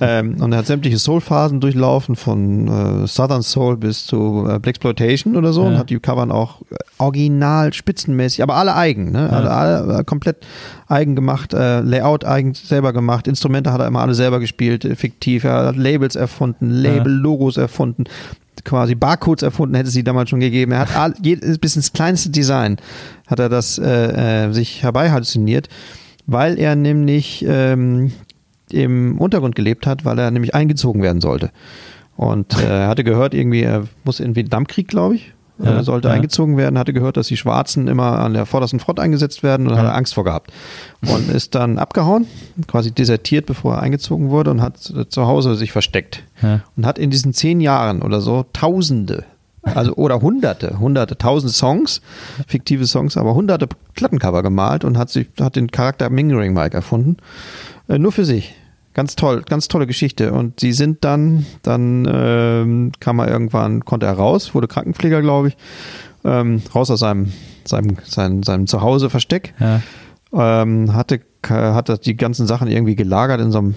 [0.00, 2.68] Ähm, und er hat sämtliche Soul-Phasen durchlaufen, von
[3.02, 5.70] äh, Southern Soul bis zu äh, Blaxploitation oder so, Ja.
[5.70, 6.62] und hat die Covern auch
[6.98, 9.28] original, spitzenmäßig, aber alle eigen, ne?
[9.28, 10.46] alle, alle äh, komplett
[10.86, 14.94] eigen gemacht, äh, Layout eigen selber gemacht, Instrumente hat er immer alle selber gespielt, äh,
[14.94, 18.04] fiktiv, er hat Labels erfunden, Label-Logos erfunden,
[18.64, 20.72] quasi Barcodes erfunden, hätte es sie damals schon gegeben.
[20.72, 20.94] Er hat
[21.60, 22.76] bis ins kleinste Design
[23.26, 25.10] hat er das äh, äh, sich herbei
[26.26, 28.12] weil er nämlich ähm,
[28.70, 31.50] im Untergrund gelebt hat, weil er nämlich eingezogen werden sollte.
[32.16, 35.84] Und äh, er hatte gehört, irgendwie, er muss in den Vietnamkrieg, glaube ich, Ja, er
[35.84, 36.14] sollte ja.
[36.14, 39.72] eingezogen werden, hatte gehört, dass die Schwarzen immer an der vordersten Front eingesetzt werden und
[39.74, 39.78] Ja.
[39.80, 40.52] hat er Angst vor gehabt.
[41.02, 42.26] Und ist dann abgehauen,
[42.66, 46.22] quasi desertiert, bevor er eingezogen wurde und hat äh, zu Hause sich versteckt.
[46.76, 49.24] Und hat in diesen zehn Jahren oder so Tausende,
[49.62, 52.00] also oder Hunderte, Hunderte, tausend Songs,
[52.46, 57.16] fiktive Songs, aber hunderte Plattencover gemalt und hat sich, hat den Charakter Mingering Mike erfunden.
[57.88, 58.54] Äh, nur für sich.
[58.98, 60.32] Ganz toll, ganz tolle Geschichte.
[60.32, 65.48] Und sie sind dann, dann ähm, kam er irgendwann, konnte er raus, wurde Krankenpfleger, glaube
[65.50, 65.56] ich,
[66.24, 67.32] ähm, raus aus seinem,
[67.64, 69.82] seinem, seinem, seinem Zuhause Versteck Ja.
[70.32, 73.74] ähm, hatte, hatte die ganzen Sachen irgendwie gelagert in so einem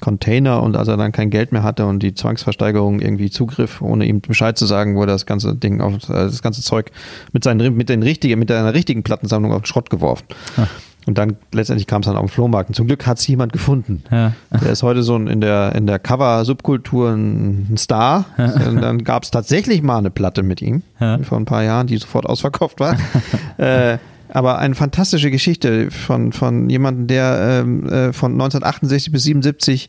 [0.00, 4.06] Container und als er dann kein Geld mehr hatte und die Zwangsversteigerung irgendwie zugriff, ohne
[4.06, 6.90] ihm Bescheid zu sagen, wurde das ganze Ding auf äh, das ganze Zeug
[7.32, 10.24] mit seinen mit den richtigen, mit einer richtigen Plattensammlung auf den Schrott geworfen.
[10.56, 10.68] Ah.
[11.06, 12.70] Und dann letztendlich kam es dann auf den Flohmarkt.
[12.70, 14.02] Und zum Glück hat es jemand gefunden.
[14.10, 14.32] Ja.
[14.50, 18.24] Der ist heute so ein, in der, in der Cover-Subkultur ein, ein Star.
[18.38, 21.18] Und dann gab es tatsächlich mal eine Platte mit ihm Ja.
[21.18, 22.96] vor ein paar Jahren, die sofort ausverkauft war.
[23.58, 23.98] äh,
[24.30, 29.88] aber eine fantastische Geschichte von, von jemandem, der ähm, äh, von 1968 bis 77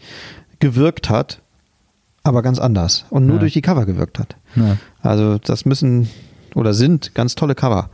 [0.60, 1.40] gewirkt hat,
[2.24, 3.40] aber ganz anders und nur Ja.
[3.40, 4.36] durch die Cover gewirkt hat.
[5.02, 6.10] Also das müssen
[6.56, 7.90] oder sind ganz tolle Cover.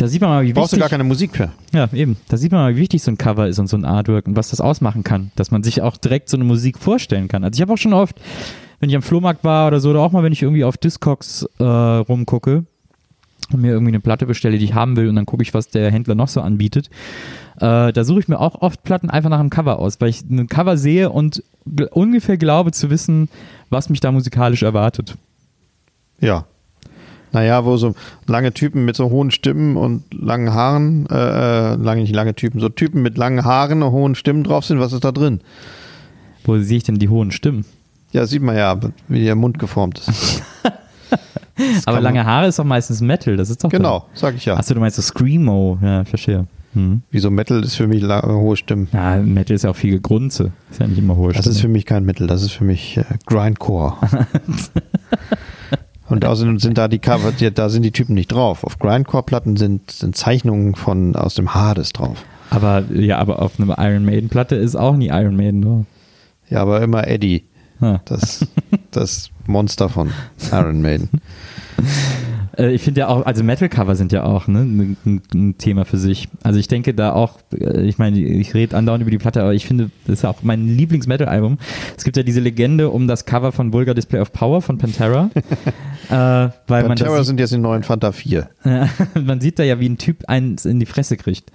[0.00, 1.50] Da sieht man mal, wie Brauchst du wichtig, gar keine Musik für.
[1.74, 2.16] ja, eben.
[2.28, 4.34] Da sieht man mal, wie wichtig so ein Cover ist und so ein Artwork und
[4.34, 7.44] was das ausmachen kann, dass man sich auch direkt so eine Musik vorstellen kann.
[7.44, 8.18] Also ich habe auch schon oft,
[8.78, 11.46] wenn ich am Flohmarkt war oder so, oder auch mal, wenn ich irgendwie auf Discogs
[11.58, 12.64] äh, rumgucke
[13.52, 15.68] und mir irgendwie eine Platte bestelle, die ich haben will und dann gucke ich, was
[15.68, 16.88] der Händler noch so anbietet.
[17.56, 20.22] Äh, da suche ich mir auch oft Platten einfach nach einem Cover aus, weil ich
[20.22, 21.42] ein Cover sehe und
[21.90, 23.28] ungefähr glaube zu wissen,
[23.68, 25.18] was mich da musikalisch erwartet.
[26.20, 26.46] Ja.
[27.32, 27.94] Naja, wo so
[28.26, 32.60] lange Typen mit so hohen Stimmen und langen Haaren, äh, äh, lange nicht lange Typen,
[32.60, 35.40] so Typen mit langen Haaren und hohen Stimmen drauf sind, was ist da drin?
[36.44, 37.64] Wo sehe ich denn die hohen Stimmen?
[38.12, 40.42] Ja, sieht man ja, wie der Mund geformt ist.
[41.86, 44.56] Aber lange Haare ist doch meistens Metal, das ist doch Genau, sag ich ja.
[44.56, 46.46] Achso, du meinst so Screamo, ja, verstehe.
[46.72, 47.02] Hm.
[47.10, 48.88] Wieso Metal ist für mich äh, hohe Stimmen.
[48.92, 50.52] Ja, Metal ist ja auch viel Gegrunze.
[50.70, 52.96] Ist ja nicht immer hohe Das ist für mich kein Mittel, das ist für mich
[52.96, 53.96] äh, Grindcore.
[56.10, 58.64] Und außerdem sind da die Cover, da sind die Typen nicht drauf.
[58.64, 62.24] Auf Grindcore-Platten sind, sind Zeichnungen von aus dem Hades drauf.
[62.50, 65.84] Aber ja, aber auf einer Iron Maiden Platte ist auch nie Iron Maiden drauf.
[66.48, 67.44] Ja, aber immer Eddie,
[67.80, 68.00] Ja.
[68.06, 68.44] das,
[68.90, 70.10] das Monster von
[70.52, 71.08] Iron Maiden.
[72.60, 75.98] Äh, ich finde ja auch, also Metal-Cover sind ja auch ne, ein, ein, Thema für
[75.98, 76.28] sich.
[76.42, 79.54] Also ich denke da auch, äh, ich meine, ich rede andauernd über die Platte, aber
[79.54, 81.58] ich finde, das ist auch mein Lieblings-Metal-Album.
[81.96, 85.30] Es gibt ja diese Legende um das Cover von Vulgar Display of Power von Pantera.
[86.08, 88.48] äh, weil man das Pantera sind jetzt die neuen Fanta 4.
[88.64, 88.88] Ja,
[89.20, 91.50] man sieht da ja, wie ein Typ eins in die Fresse kriegt.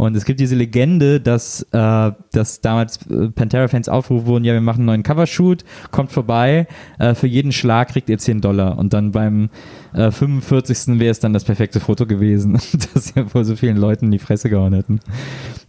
[0.00, 4.62] Und es gibt diese Legende, dass, äh, dass damals äh, Pantera-Fans aufgerufen wurden, ja, wir
[4.62, 6.66] machen einen neuen Covershoot, kommt vorbei,
[6.98, 8.78] äh, für jeden Schlag kriegt ihr 10 Dollar.
[8.78, 9.50] Und dann beim
[9.92, 10.98] äh, 45.
[10.98, 12.54] wäre es dann das perfekte Foto gewesen,
[12.94, 15.00] dass sie vor so vielen Leuten in die Fresse gehauen hätten.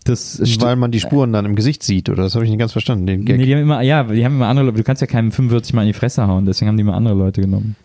[0.05, 2.23] Das Weil man die Spuren dann im Gesicht sieht, oder?
[2.23, 3.37] Das habe ich nicht ganz verstanden, den Gag.
[3.37, 5.73] Nee, die haben immer, ja, die haben immer andere Leute, du kannst ja keinem 45
[5.73, 7.75] Mal in die Fresse hauen, deswegen haben die immer andere Leute genommen.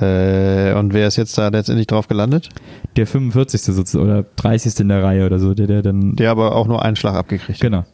[0.00, 2.50] Äh, und wer ist jetzt da letztendlich drauf gelandet?
[2.96, 3.62] Der 45.
[3.62, 4.80] sozusagen, oder 30.
[4.80, 7.60] in der Reihe oder so, der, der dann Der aber auch nur einen Schlag abgekriegt.
[7.60, 7.84] Genau.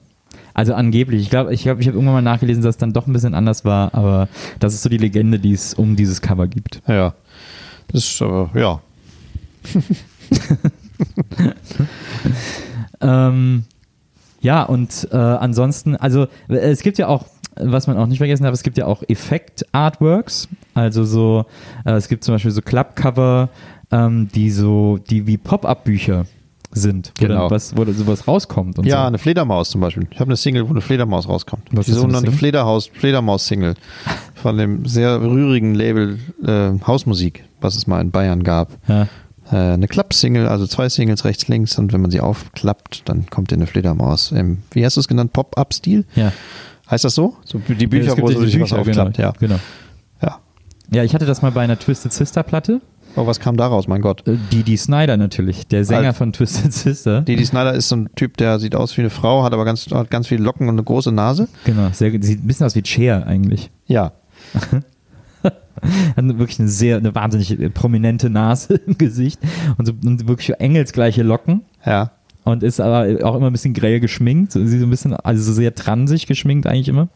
[0.55, 1.23] Also angeblich.
[1.23, 3.35] Ich glaube, ich, glaub, ich habe irgendwann mal nachgelesen, dass es dann doch ein bisschen
[3.35, 4.29] anders war, aber
[4.61, 6.83] das ist so die Legende, die es um dieses Cover gibt.
[6.87, 7.15] Ja.
[7.88, 8.81] Das ist aber, ja.
[13.03, 13.65] Ähm,
[14.41, 18.45] ja, und äh, ansonsten, also äh, es gibt ja auch, was man auch nicht vergessen
[18.45, 20.49] darf, es gibt ja auch Effekt-Artworks.
[20.75, 21.45] Also so,
[21.85, 23.49] äh, es gibt zum Beispiel so Clubcover,
[23.91, 26.27] ähm, die so, die wie Pop-Up-Bücher
[26.75, 27.51] sind, wo, Genau.
[27.51, 28.79] was, wo sowas rauskommt.
[28.79, 29.07] Und Ja, so.
[29.09, 30.07] eine Fledermaus zum Beispiel.
[30.11, 31.65] Ich habe eine Single, wo eine Fledermaus rauskommt.
[31.73, 32.33] Was die sogenannte?
[32.33, 33.75] Flederhaus, Fledermaus-Single
[34.35, 38.71] von dem sehr rührigen Label äh, Hausmusik, was es mal in Bayern gab.
[38.88, 39.03] Ja.
[39.51, 43.51] Äh, eine Klapp-Single, also zwei Singles rechts, links und wenn man sie aufklappt, dann kommt
[43.51, 46.07] dir eine Fledermaus im, wie hast du es genannt, Pop-Up-Stil?
[46.15, 46.33] ja.
[46.90, 47.37] Heißt das so?
[47.45, 49.35] So die Bücher, gibt wo ja so die Bücher, aufklappt, genau, ja.
[49.38, 49.59] genau.
[50.23, 50.38] ja.
[50.90, 52.81] Ja, ich hatte das mal bei einer Twisted Sister Platte.
[53.14, 54.27] Oh, was kam daraus, mein Gott?
[54.27, 56.14] Äh, Didi Snyder natürlich, der Sänger Alter.
[56.14, 57.21] von Twisted Sister.
[57.21, 59.87] Didi Snyder ist so ein Typ, der sieht aus wie eine Frau, hat aber ganz,
[59.90, 61.49] hat ganz viele Locken und eine große Nase.
[61.64, 63.71] Genau, sehr, sieht ein bisschen aus wie Cher eigentlich.
[63.87, 64.12] Ja.
[66.16, 69.40] Hat wirklich eine sehr, eine wahnsinnig äh, prominente Nase im Gesicht
[69.79, 72.12] und, so, und wirklich engelsgleiche Locken Ja.
[72.44, 74.52] Und ist aber auch immer ein bisschen grell geschminkt.
[74.52, 77.09] Sie so ein bisschen, also so sehr transig geschminkt eigentlich immer.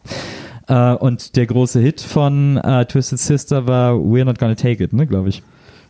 [0.67, 4.93] Äh, und der große Hit von äh, Twisted Sister war We're Not Gonna Take It,
[4.93, 5.43] ne, glaube ich.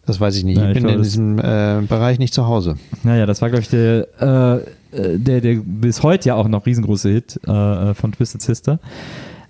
[0.06, 0.58] Das weiß ich nicht.
[0.58, 2.76] Ja, ich bin glaube, in diesem äh, Bereich nicht zu Hause.
[3.04, 6.66] Naja, das war, glaube ich, der, äh, äh, der, der bis heute ja auch noch
[6.66, 8.80] riesengroße Hit äh, von Twisted Sister.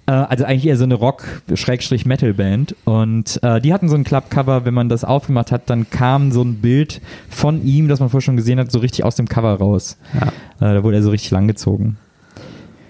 [0.08, 2.76] Äh, also eigentlich eher so eine Rock-Metal-Band.
[2.86, 6.41] Und äh, die hatten so ein Clubcover, wenn man das aufgemacht hat, dann kam so
[6.41, 9.54] ein Bild von ihm, das man vorher schon gesehen hat, so richtig aus dem Cover
[9.54, 9.98] raus.
[10.13, 10.28] Ja.
[10.72, 11.98] Äh, da wurde er so richtig langgezogen.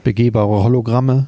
[0.03, 1.27] Begehbare Hologramme.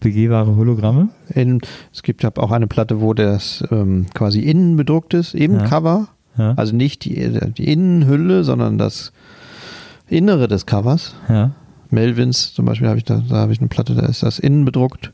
[0.00, 1.08] Begehbare Hologramme.
[1.34, 1.60] In,
[1.92, 5.64] es gibt auch eine Platte, wo das ähm, quasi innen bedruckt ist, im Ja.
[5.66, 6.08] Cover.
[6.36, 6.54] Ja.
[6.56, 9.12] Also nicht die, die Innenhülle, sondern das
[10.08, 11.14] Innere des Covers.
[11.28, 11.52] ja.
[11.94, 14.64] Melvins zum Beispiel habe ich da, da habe ich eine Platte, da ist das innen
[14.64, 15.12] bedruckt.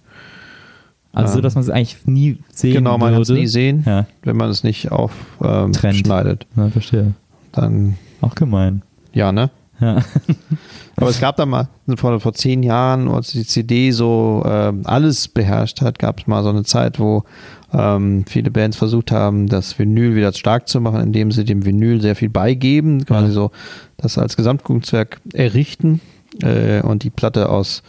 [1.13, 3.83] Also so, Ähm, dass man es eigentlich nie sehen genau, man kann es nie sehen,
[3.87, 5.13] Ja, wenn man es nicht auf
[5.43, 7.15] ähm, ja, verstehe.
[7.53, 8.83] Dann, Auch gemein.
[9.13, 9.51] ja, ne?
[9.81, 10.03] Ja.
[10.97, 15.27] Aber es gab da mal vor, vor zehn Jahren, als die CD so ähm, alles
[15.29, 17.25] beherrscht hat, gab es mal so eine Zeit, wo
[17.73, 22.03] ähm, viele Bands versucht haben, das Vinyl wieder stark zu machen, indem sie dem Vinyl
[22.03, 23.33] sehr viel beigeben, quasi Ja.
[23.33, 23.51] so
[23.97, 26.01] das als Gesamtkunstwerk errichten
[26.43, 27.83] äh, und die Platte aus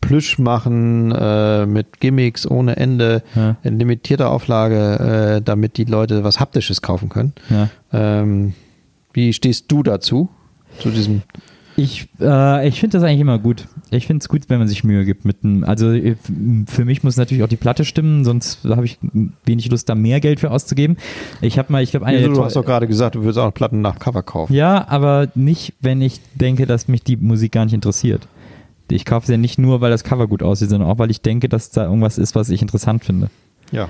[0.00, 3.56] Plüsch machen, äh, mit Gimmicks ohne Ende, Ja.
[3.64, 7.32] in limitierter Auflage, äh, damit die Leute was Haptisches kaufen können.
[7.50, 7.68] ja.
[7.92, 8.54] Ähm,
[9.12, 10.28] wie stehst du dazu?
[10.78, 11.22] Zu diesem
[11.78, 13.68] Ich, äh, ich finde das eigentlich immer gut.
[13.90, 15.24] Ich finde es gut, wenn man sich Mühe gibt.
[15.24, 16.16] Mit einem, also äh,
[16.66, 18.98] für mich muss natürlich auch die Platte stimmen, sonst habe ich
[19.44, 20.96] wenig Lust, da mehr Geld für auszugeben.
[21.40, 22.18] Ich habe mal, ich glaube, eine.
[22.18, 24.52] Also, du hast doch gerade gesagt, du würdest auch Platten nach Cover kaufen.
[24.52, 28.26] ja, aber nicht, wenn ich denke, dass mich die Musik gar nicht interessiert.
[28.90, 31.22] Ich kaufe sie ja nicht nur, weil das Cover gut aussieht, sondern auch, weil ich
[31.22, 33.30] denke, dass da irgendwas ist, was ich interessant finde.
[33.70, 33.88] Ja.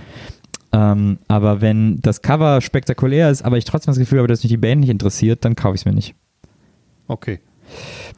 [0.73, 4.51] Ähm, aber wenn das Cover spektakulär ist, aber ich trotzdem das Gefühl habe, dass mich
[4.51, 6.15] die Band nicht interessiert, dann kaufe ich es mir nicht.
[7.07, 7.41] Okay.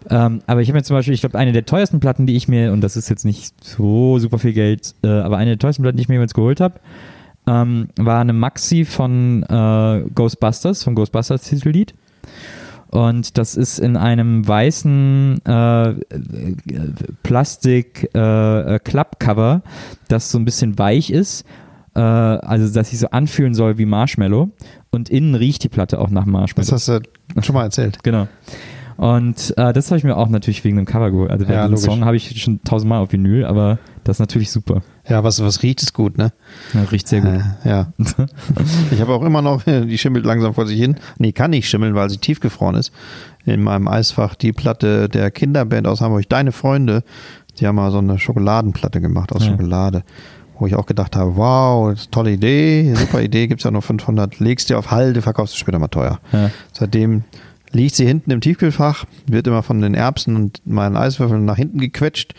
[0.09, 2.49] Ähm, aber ich habe mir zum Beispiel, ich glaube, eine der teuersten Platten, die ich
[2.49, 5.83] mir, und das ist jetzt nicht so super viel Geld, äh, aber eine der teuersten
[5.83, 6.81] Platten, die ich mir jemals geholt habe,
[7.47, 11.95] ähm, war eine Maxi von äh, Ghostbusters, vom Ghostbusters Titellied.
[12.89, 15.97] Und das ist in einem weißen äh, äh,
[17.23, 19.61] Plastik äh, äh,
[20.09, 21.45] das so ein bisschen weich ist,
[21.95, 24.51] äh, also dass sich so anfühlen soll wie Marshmallow.
[24.91, 26.69] Und innen riecht die Platte auch nach Marshmallow.
[26.69, 27.01] Das hast du
[27.43, 28.03] schon mal erzählt.
[28.03, 28.27] Genau.
[29.01, 31.31] Und äh, das habe ich mir auch natürlich wegen dem Cover geholt.
[31.31, 31.87] Also Ja, den logisch.
[31.87, 34.83] Song habe ich schon tausendmal auf Vinyl, aber das ist natürlich super.
[35.09, 36.33] Ja, was, was riecht es gut, ne?
[36.75, 37.31] Ja, riecht sehr gut.
[37.65, 37.93] Äh, ja.
[38.91, 40.97] Ich habe auch immer noch, die schimmelt langsam vor sich hin.
[41.17, 42.93] Nee, kann nicht schimmeln, weil sie tiefgefroren ist.
[43.47, 47.03] In meinem Eisfach die Platte der Kinderband aus Hamburg, Deine Freunde.
[47.59, 49.53] Die haben mal so eine Schokoladenplatte gemacht aus Ja.
[49.53, 50.03] Schokolade.
[50.59, 54.69] Wo ich auch gedacht habe, wow, tolle Idee, super Idee, gibt's ja nur 500, legst
[54.69, 56.21] dir auf Halde, verkaufst du später mal teuer.
[56.33, 56.51] Ja.
[56.75, 57.25] Seitdem
[57.73, 61.79] liegt sie hinten im Tiefkühlfach, wird immer von den Erbsen und meinen Eiswürfeln nach hinten
[61.79, 62.35] gequetscht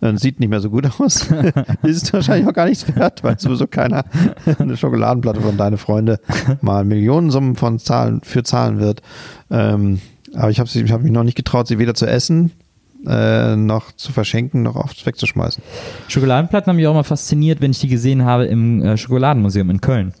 [0.00, 1.28] und sieht nicht mehr so gut aus.
[1.82, 4.04] ist wahrscheinlich auch gar nichts wert, weil sowieso keiner
[4.58, 6.20] eine Schokoladenplatte von deine Freunde
[6.60, 9.02] mal Millionensummen von Zahlen für zahlen wird.
[9.50, 10.00] Ähm,
[10.34, 12.52] aber ich habe hab mich noch nicht getraut, sie weder zu essen,
[13.06, 15.62] äh, noch zu verschenken, noch oft wegzuschmeißen.
[16.08, 19.80] Schokoladenplatten haben mich auch mal fasziniert, wenn ich die gesehen habe im äh, Schokoladenmuseum in
[19.80, 20.14] Köln.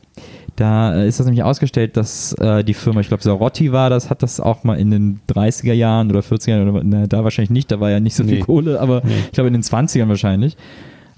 [0.56, 4.10] Da äh, ist das nämlich ausgestellt, dass äh, die Firma, ich glaube, Sarotti war das,
[4.10, 7.50] hat das auch mal in den 30er Jahren oder 40er Jahren, oder, na, da wahrscheinlich
[7.50, 8.40] nicht, da war ja nicht so viel Nee.
[8.40, 9.12] Kohle, aber Nee.
[9.26, 10.56] ich glaube in den 20ern wahrscheinlich.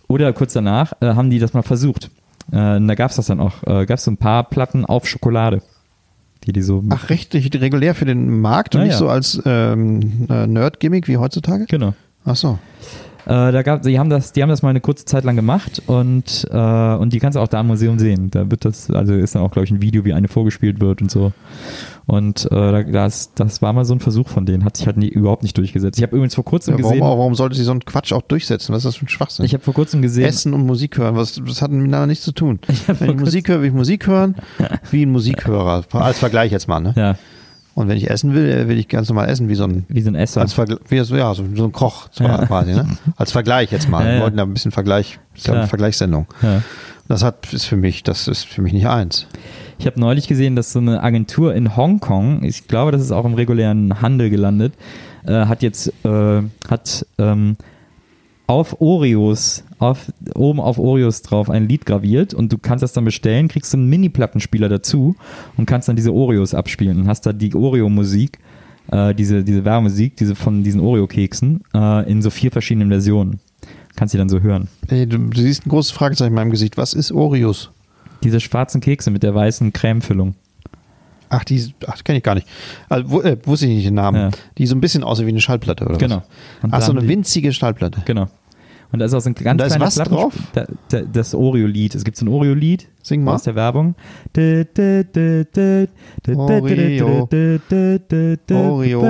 [0.06, 2.10] Oder kurz danach äh, haben die das mal versucht.
[2.52, 5.06] Äh, da gab es das dann auch, äh, gab es so ein paar Platten auf
[5.08, 5.62] Schokolade.
[6.46, 6.84] Die die so.
[6.90, 8.98] Ach, recht regulär für den Markt und Ja, nicht ja.
[8.98, 11.64] so als ähm, äh, Nerd-Gimmick wie heutzutage?
[11.66, 11.94] Genau.
[12.26, 12.58] Ach so.
[13.26, 15.82] Äh, da gab, die haben das, die haben das mal eine kurze Zeit lang gemacht
[15.86, 18.30] und äh, und die kannst du auch da im Museum sehen.
[18.30, 21.00] Da wird das, also ist dann auch glaube ich ein Video, wie eine vorgespielt wird
[21.02, 21.32] und so.
[22.06, 25.08] Und äh, das, das war mal so ein Versuch von denen, hat sich halt nie,
[25.08, 25.98] überhaupt nicht durchgesetzt.
[25.98, 28.22] Ich habe übrigens vor kurzem Ja, warum, gesehen, warum sollte sie so einen Quatsch auch
[28.22, 28.72] durchsetzen?
[28.72, 29.44] Was ist das für ein Schwachsinn?
[29.46, 32.32] ich habe vor kurzem gesehen, Essen und Musik hören, was, das hat miteinander nichts zu
[32.32, 32.58] tun.
[32.88, 34.34] hab Wenn ich Musik höre, will ich Musik hören,
[34.90, 35.84] wie ein Musikhörer.
[35.92, 36.92] Als Vergleich jetzt mal, ne?
[36.96, 37.16] ja,
[37.74, 40.00] Und wenn ich essen will, äh, will ich ganz normal essen, wie so ein, wie
[40.00, 40.40] so ein Esser.
[40.40, 42.86] als Vergleich, wie so, ja, so, so ein Koch zwar quasi, ne?
[43.16, 44.00] Als Vergleich jetzt mal.
[44.04, 44.22] Ja, Wir ja.
[44.22, 45.66] wollten da ein bisschen Vergleich, ja eine.
[45.66, 46.26] Vergleichssendung.
[46.42, 46.62] ja.
[47.06, 49.26] Das hat, ist für mich, das ist für mich nicht eins.
[49.78, 53.26] Ich habe neulich gesehen, dass so eine Agentur in Hongkong, ich glaube, das ist auch
[53.26, 54.72] im regulären Handel gelandet,
[55.26, 57.56] äh, hat jetzt äh, hat ähm,
[58.46, 63.04] auf Oreos, auf, oben auf Oreos drauf ein Lied graviert und du kannst das dann
[63.04, 65.16] bestellen, kriegst einen Mini-Plattenspieler dazu
[65.56, 68.38] und kannst dann diese Oreos abspielen und hast da die Oreo-Musik,
[68.90, 73.40] äh, diese, diese Werbemusik, diese von diesen Oreo-Keksen, äh, in so vier verschiedenen Versionen.
[73.96, 74.68] Kannst die dann so hören.
[74.88, 76.76] Ey, du, du siehst ein großes Fragezeichen in meinem Gesicht.
[76.76, 77.70] Was ist Oreos?
[78.24, 80.34] Diese schwarzen Kekse mit der weißen Cremefüllung.
[81.28, 82.46] Ach, die, ach, kenne ich gar nicht.
[82.88, 84.16] Also, wu- äh, wusste ich nicht den Namen.
[84.20, 84.30] Ja.
[84.58, 86.22] Die so ein bisschen aussehen wie eine Schallplatte, oder Genau.
[86.62, 86.70] was?
[86.72, 88.02] Ach, so eine winzige Schallplatte.
[88.04, 88.28] Genau.
[88.94, 90.34] Und da ist auch so ein ganz da ist kleiner was Platten- drauf?
[90.52, 91.96] Da, da, das Oreo-Lied.
[91.96, 93.34] Es gibt so ein Oreo-Lied Sing mal.
[93.34, 93.96] aus der Werbung.
[96.28, 97.28] Oreo.
[98.50, 99.00] Oreo.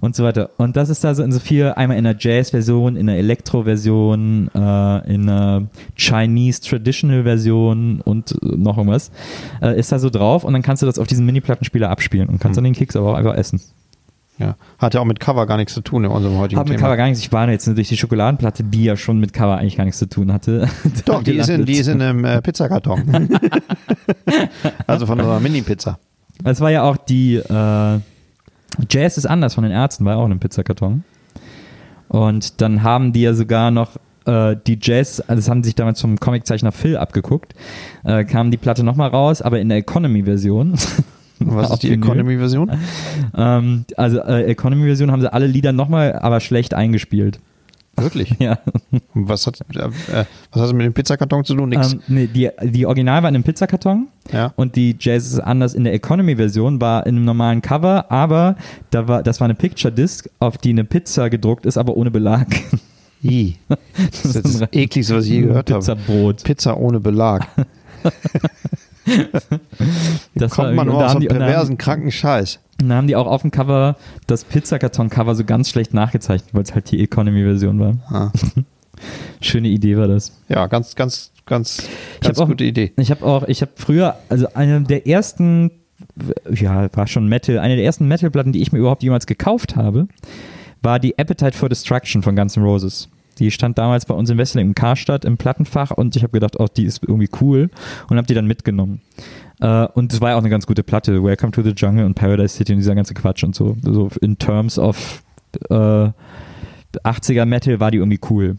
[0.00, 0.50] Und so weiter.
[0.56, 4.50] Und das ist da so in so vier, einmal in einer Jazz-Version, in einer Elektro-Version,
[4.54, 9.10] äh, in einer Chinese Traditional-Version und äh, noch irgendwas.
[9.60, 12.34] Äh, ist da so drauf und dann kannst du das auf diesen Mini-Plattenspieler abspielen und
[12.34, 12.40] Hm.
[12.40, 13.60] kannst dann den Keks aber auch einfach essen.
[14.40, 14.56] Ja.
[14.78, 16.88] Hat ja auch mit Cover gar nichts zu tun in unserem heutigen Hat mit Thema.
[16.88, 17.20] Cover gar nichts.
[17.20, 19.98] Ich war jetzt nur durch die Schokoladenplatte, die ja schon mit Cover eigentlich gar nichts
[19.98, 20.66] zu tun hatte.
[21.04, 23.28] Doch, die ist, in, die ist in einem äh, Pizzakarton.
[24.86, 25.98] also von unserer Mini-Pizza.
[26.42, 28.00] Es war ja auch die äh,
[28.88, 31.04] Jazz ist anders von den Ärzten, war ja auch in einem Pizzakarton.
[32.08, 36.00] Und dann haben die ja sogar noch äh, die Jazz, also das haben sich damals
[36.00, 37.54] vom Comiczeichner Phil abgeguckt,
[38.04, 40.74] äh, kam die Platte nochmal raus, aber in der Economy-Version.
[41.40, 41.92] Was ist die.
[41.92, 42.70] Economy-Version?
[43.36, 47.40] ähm, also äh, Economy-Version haben sie alle Lieder nochmal, aber schlecht eingespielt.
[47.96, 48.34] Wirklich?
[48.40, 48.58] Ja.
[49.12, 51.68] Was hat, äh, äh, was hat das mit dem Pizzakarton zu tun?
[51.68, 51.92] Nix.
[51.92, 54.52] Ähm, nee, die, die Original war in einem Pizzakarton ja.
[54.56, 58.56] und die Jazz ist anders in der Economy-Version, war in einem normalen Cover, aber
[58.90, 62.46] da war, das war eine Picture-Disc, auf die eine Pizza gedruckt ist, aber ohne Belag.
[63.22, 63.56] I.
[63.96, 65.80] Das ist das ekligste, was ich je gehört habe.
[65.80, 66.42] Pizzabrot.
[66.42, 67.46] Pizza ohne Belag.
[70.34, 72.58] Das Kommt man nur aus einem perversen, kranken Scheiß.
[72.80, 76.62] Und dann haben die auch auf dem Cover das Pizzakarton-Cover so ganz schlecht nachgezeichnet, weil
[76.62, 77.94] es halt die Economy-Version war.
[78.08, 78.32] Ah.
[79.40, 80.32] Schöne Idee war das.
[80.48, 81.88] Ja, ganz, ganz, ganz,
[82.20, 82.92] Ich ganz auch- gute Idee.
[82.96, 85.70] Ich habe auch, ich habe früher, also eine der ersten,
[86.50, 90.06] ja, war schon Metal, eine der ersten Metal-Platten, die ich mir überhaupt jemals gekauft habe,
[90.82, 93.08] war die Appetite for Destruction von Guns N' Roses.
[93.40, 96.60] Die stand damals bei uns in Wesseling im Karstadt im Plattenfach und ich habe gedacht,
[96.60, 97.70] oh, die ist irgendwie cool
[98.08, 99.00] und habe die dann mitgenommen.
[99.60, 101.24] Äh, und es war ja auch eine ganz gute Platte.
[101.24, 103.76] Welcome to the Jungle und Paradise City und dieser ganze Quatsch und so.
[103.82, 105.22] So in terms of
[105.70, 106.10] äh,
[107.04, 108.56] 80er Metal war die irgendwie cool.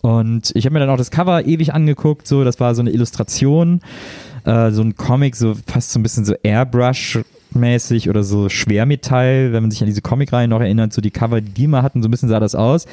[0.00, 2.90] Und ich habe mir dann auch das Cover ewig angeguckt, so, das war so eine
[2.90, 3.80] Illustration,
[4.44, 6.34] äh, so ein Comic, so fast so ein bisschen so
[7.58, 11.40] Airbrush-mäßig oder so Schwermetall, wenn man sich an diese Comicreihen noch erinnert, so die Cover,
[11.40, 12.84] die die mal hatten, so ein bisschen sah das aus.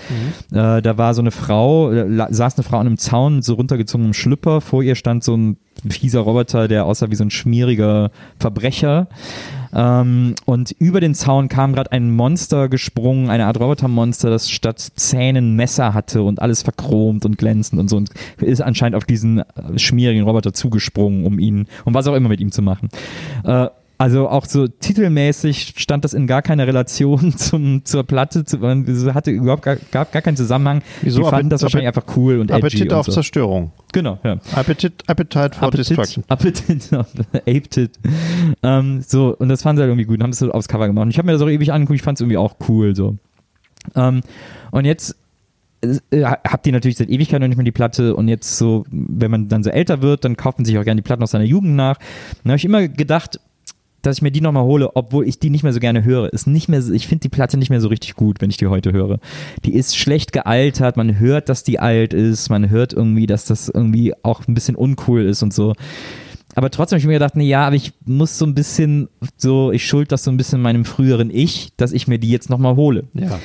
[0.52, 3.54] Äh, da war so eine Frau, äh, saß eine Frau an einem Zaun mit so
[3.56, 5.58] runtergezogenem Schlüpper, vor ihr stand so ein
[5.90, 9.08] fieser Roboter, der aussah wie so ein schmieriger Verbrecher.
[9.74, 14.80] Ähm, und über den Zaun kam gerade ein Monster gesprungen, eine Art Robotermonster, das statt
[14.96, 19.40] Zähnen Messer hatte und alles verchromt und glänzend und so und ist anscheinend auf diesen
[19.40, 19.44] äh,
[19.78, 22.88] schmierigen Roboter zugesprungen, um ihn, um was auch immer mit ihm zu machen.
[23.44, 28.58] Äh, also auch so titelmäßig stand das in gar keiner Relation zum, zur Platte, zu,
[28.58, 30.82] es hatte überhaupt gar, gab gar keinen Zusammenhang.
[31.02, 31.24] Wieso?
[31.24, 33.14] Die fanden das wahrscheinlich einfach cool und edgy Appetit und auf so.
[33.14, 33.72] Zerstörung.
[33.94, 34.38] Genau, ja.
[34.54, 36.24] Appetit, Appetite for Destruction.
[36.28, 36.92] Appetit,
[37.34, 38.00] Appetit.
[38.64, 40.88] Ähm, so, und das fanden sie halt irgendwie gut und haben es so aufs Cover
[40.88, 41.04] gemacht.
[41.04, 42.96] Und ich habe mir das auch ewig angeguckt, ich fand es irgendwie auch cool.
[42.96, 43.18] so.
[43.96, 44.22] Ähm,
[44.72, 45.16] und jetzt
[46.12, 49.32] äh, habt ihr natürlich seit Ewigkeit noch nicht mehr die Platte und jetzt so, wenn
[49.32, 51.44] man dann so älter wird, dann kauft man sich auch gerne die Platten aus seiner
[51.44, 51.98] Jugend nach.
[52.44, 53.40] Dann habe ich immer gedacht,
[54.06, 56.32] dass ich mir die nochmal hole, obwohl ich die nicht mehr so gerne höre.
[56.34, 58.58] Ist nicht mehr, so- ich finde die Platte nicht mehr so richtig gut, wenn ich
[58.58, 59.20] die heute höre.
[59.64, 63.70] Die ist schlecht gealtert, man hört, dass die alt ist, man hört irgendwie, dass das
[63.70, 65.74] irgendwie auch ein bisschen uncool ist und so.
[66.58, 69.72] Aber trotzdem habe ich mir gedacht, nee, ja, aber ich muss so ein bisschen, so,
[69.72, 72.76] ich schuld das so ein bisschen meinem früheren Ich, dass ich mir die jetzt nochmal
[72.78, 73.04] hole.
[73.14, 73.40] Ja.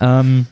[0.00, 0.46] Ähm,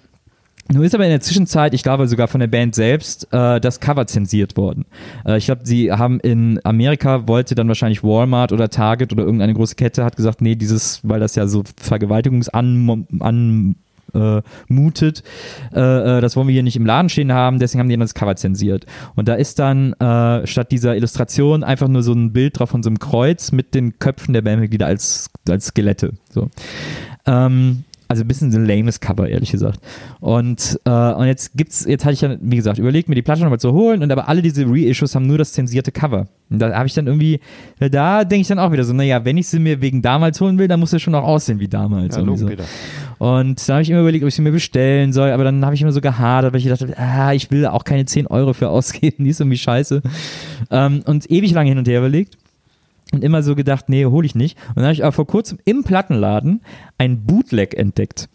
[0.73, 3.81] nun ist aber in der Zwischenzeit, ich glaube sogar von der Band selbst, äh, das
[3.81, 4.87] Cover zensiert worden.
[5.25, 9.55] Äh, ich glaube, sie haben in Amerika, wollte dann wahrscheinlich Walmart oder Target oder irgendeine
[9.55, 13.77] große Kette, hat gesagt, nee, dieses, weil das ja so Vergewaltigungs an, an
[14.15, 14.43] äh.
[15.75, 18.01] Äh, äh, das wollen wir hier nicht im Laden stehen haben, deswegen haben die dann
[18.01, 18.87] das Cover zensiert.
[19.15, 22.83] Und da ist dann äh, statt dieser Illustration einfach nur so ein Bild drauf von
[22.83, 26.13] so einem Kreuz mit den Köpfen der Bandmitglieder als, als Skelette.
[26.31, 26.51] So.
[27.27, 29.81] Ähm, also ein bisschen ein lames Cover, ehrlich gesagt.
[30.21, 33.41] Und, äh, und jetzt gibt's, jetzt hatte ich dann, wie gesagt, überlegt, mir die Platte
[33.41, 36.27] nochmal zu holen und aber alle diese Reissues haben nur das zensierte Cover.
[36.51, 37.41] Und da habe ich dann irgendwie,
[37.79, 40.59] da denke ich dann auch wieder so, naja, wenn ich sie mir wegen damals holen
[40.59, 42.15] will, dann muss sie schon auch aussehen wie damals.
[42.15, 42.49] Ja, so.
[43.19, 45.75] Und da habe ich immer überlegt, ob ich sie mir bestellen soll, aber dann habe
[45.75, 48.69] ich immer so gehadert, weil ich dachte, ah, ich will auch keine 10 Euro für
[48.69, 50.03] ausgeben, die ist irgendwie scheiße.
[50.71, 52.37] Ähm, und ewig lange hin und her überlegt
[53.13, 54.59] und immer so gedacht, nee, hole ich nicht.
[54.69, 56.63] Und dann habe ich aber vor kurzem im Plattenladen
[56.99, 58.29] ein Bootleg entdeckt.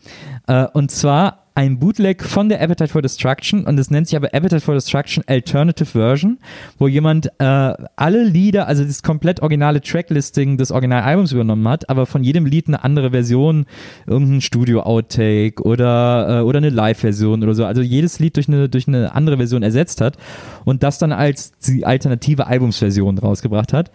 [0.48, 4.28] Äh, und zwar ein Bootleg von der Appetite for Destruction und es nennt sich aber
[4.28, 6.38] Appetite for Destruction Alternative Version,
[6.78, 12.06] wo jemand äh, alle Lieder, also das komplett originale Tracklisting des Originalalbums übernommen hat, aber
[12.06, 13.66] von jedem Lied eine andere Version,
[14.06, 17.66] irgendein Studio-Outtake oder, äh, oder eine Live-Version oder so.
[17.66, 20.16] Also jedes Lied durch eine, durch eine andere Version ersetzt hat
[20.64, 23.90] und das dann als die alternative Albumsversion rausgebracht hat,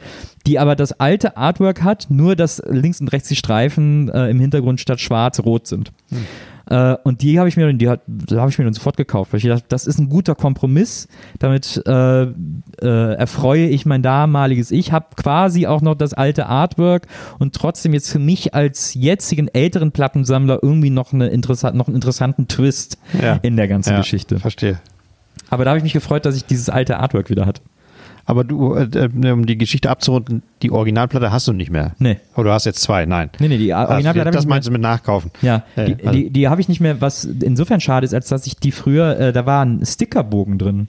[0.48, 4.40] die aber das alte Artwork hat, nur dass links und rechts die Streifen äh, im
[4.40, 5.92] Hintergrund statt schwarz-rot sind.
[6.10, 6.26] Hm.
[6.66, 9.38] Äh, und die habe ich mir, die hat, habe ich mir dann sofort gekauft, weil
[9.38, 11.08] ich dachte, das ist ein guter Kompromiss.
[11.38, 12.32] Damit äh, äh,
[12.80, 17.06] erfreue ich mein damaliges Ich, habe quasi auch noch das alte Artwork
[17.38, 21.96] und trotzdem jetzt für mich als jetzigen älteren Plattensammler irgendwie noch, eine interessant, noch einen
[21.96, 23.38] interessanten Twist ja.
[23.42, 24.38] in der ganzen ja, Geschichte.
[24.38, 24.80] Verstehe.
[25.50, 27.62] Aber da habe ich mich gefreut, dass ich dieses alte Artwork wieder hatte.
[28.24, 31.94] Aber du, äh, äh, um die Geschichte abzurunden, die Originalplatte hast du nicht mehr.
[31.98, 32.18] Nee.
[32.34, 33.30] Oder du hast jetzt zwei, nein.
[33.40, 35.30] Nee, nee, die Originalplatte also, Das meinst du mit Nachkaufen?
[35.42, 36.10] Ja, die, also.
[36.10, 39.18] die, die habe ich nicht mehr, was insofern schade ist, als dass ich die früher,
[39.18, 40.88] äh, da war ein Stickerbogen drin.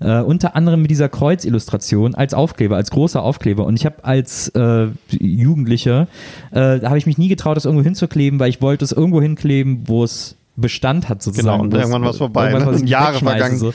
[0.00, 3.64] Äh, unter anderem mit dieser Kreuzillustration als Aufkleber, als großer Aufkleber.
[3.64, 6.08] Und ich habe als äh, Jugendlicher,
[6.50, 9.82] äh, habe ich mich nie getraut, das irgendwo hinzukleben, weil ich wollte es irgendwo hinkleben,
[9.86, 11.62] wo es Bestand hat sozusagen.
[11.62, 12.84] Genau, und irgendwann war es vorbei, irgendwann ne?
[12.86, 13.58] Jahre vergangen.
[13.58, 13.72] So.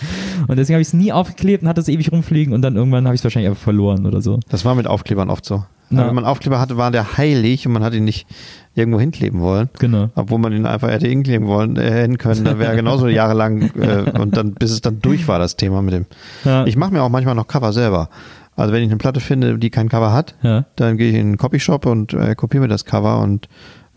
[0.47, 3.05] Und deswegen habe ich es nie aufgeklebt und hatte es ewig rumfliegen und dann irgendwann
[3.05, 4.39] habe ich es wahrscheinlich einfach verloren oder so.
[4.49, 5.63] Das war mit Aufklebern oft so.
[5.89, 8.27] Wenn man Aufkleber hatte, war der heilig und man hat ihn nicht
[8.75, 9.69] irgendwo hinkleben wollen.
[9.79, 10.09] Genau.
[10.15, 13.71] Obwohl man ihn einfach hätte hinkleben wollen, äh, hin können, dann wäre er genauso jahrelang
[13.79, 16.05] äh, und dann, bis es dann durch war, das Thema mit dem.
[16.43, 16.65] Ja.
[16.65, 18.09] Ich mache mir auch manchmal noch Cover selber.
[18.57, 20.65] Also wenn ich eine Platte finde, die kein Cover hat, ja.
[20.75, 23.47] dann gehe ich in einen Copyshop und äh, kopiere mir das Cover und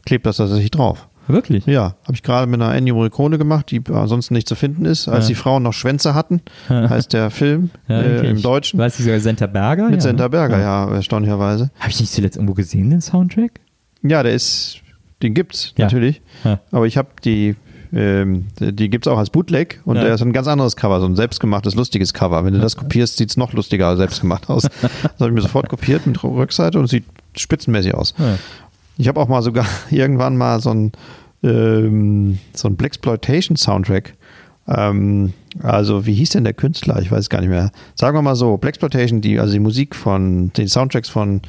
[0.04, 1.08] klebe das tatsächlich drauf.
[1.32, 1.66] Wirklich?
[1.66, 5.08] Ja, habe ich gerade mit einer Ennio Morricone gemacht, die ansonsten nicht zu finden ist,
[5.08, 5.28] als ja.
[5.30, 8.78] die Frauen noch Schwänze hatten, heißt der Film ja, äh, im Deutschen.
[8.78, 9.86] Weißt du sogar Senta Berger?
[9.86, 10.30] Mit ja, Senta ne?
[10.30, 11.70] Berger, ja, erstaunlicherweise.
[11.78, 13.60] Habe ich nicht zuletzt irgendwo gesehen, den Soundtrack?
[14.02, 14.80] Ja, der ist,
[15.22, 16.22] den gibt's natürlich,
[16.70, 17.56] aber ich habe die
[17.92, 20.04] ähm, die gibt es auch als Bootleg und ja.
[20.04, 22.44] der ist ein ganz anderes Cover, so ein selbstgemachtes, lustiges Cover.
[22.44, 24.62] Wenn du das kopierst, sieht es noch lustiger selbstgemacht aus.
[24.82, 27.04] das habe ich mir sofort kopiert mit Rückseite und sieht
[27.36, 28.14] spitzenmäßig aus.
[28.18, 28.38] Ja.
[29.00, 30.92] Ich habe auch mal sogar irgendwann mal so ein
[31.42, 34.12] ähm, so ein Blaxploitation-Soundtrack.
[34.68, 35.32] Ähm,
[35.62, 37.00] also, wie hieß denn der Künstler?
[37.00, 37.70] Ich weiß gar nicht mehr.
[37.94, 41.40] Sagen wir mal so, Blaxploitation, die, also die Musik von, den Soundtracks von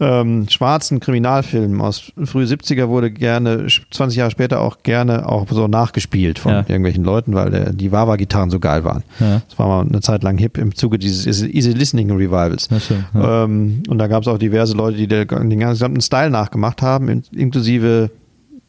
[0.00, 5.66] ähm, schwarzen Kriminalfilmen aus frühe 70er wurde gerne, 20 Jahre später auch gerne auch so
[5.66, 6.58] nachgespielt von ja.
[6.60, 9.02] irgendwelchen Leuten, weil der, die Wawa-Gitarren so geil waren.
[9.18, 9.42] Ja.
[9.48, 12.68] Das war mal eine Zeit lang hip im Zuge dieses Easy Listening Revivals.
[13.14, 17.22] Ja, ähm, und da gab es auch diverse Leute, die den gesamten Style nachgemacht haben,
[17.32, 18.10] inklusive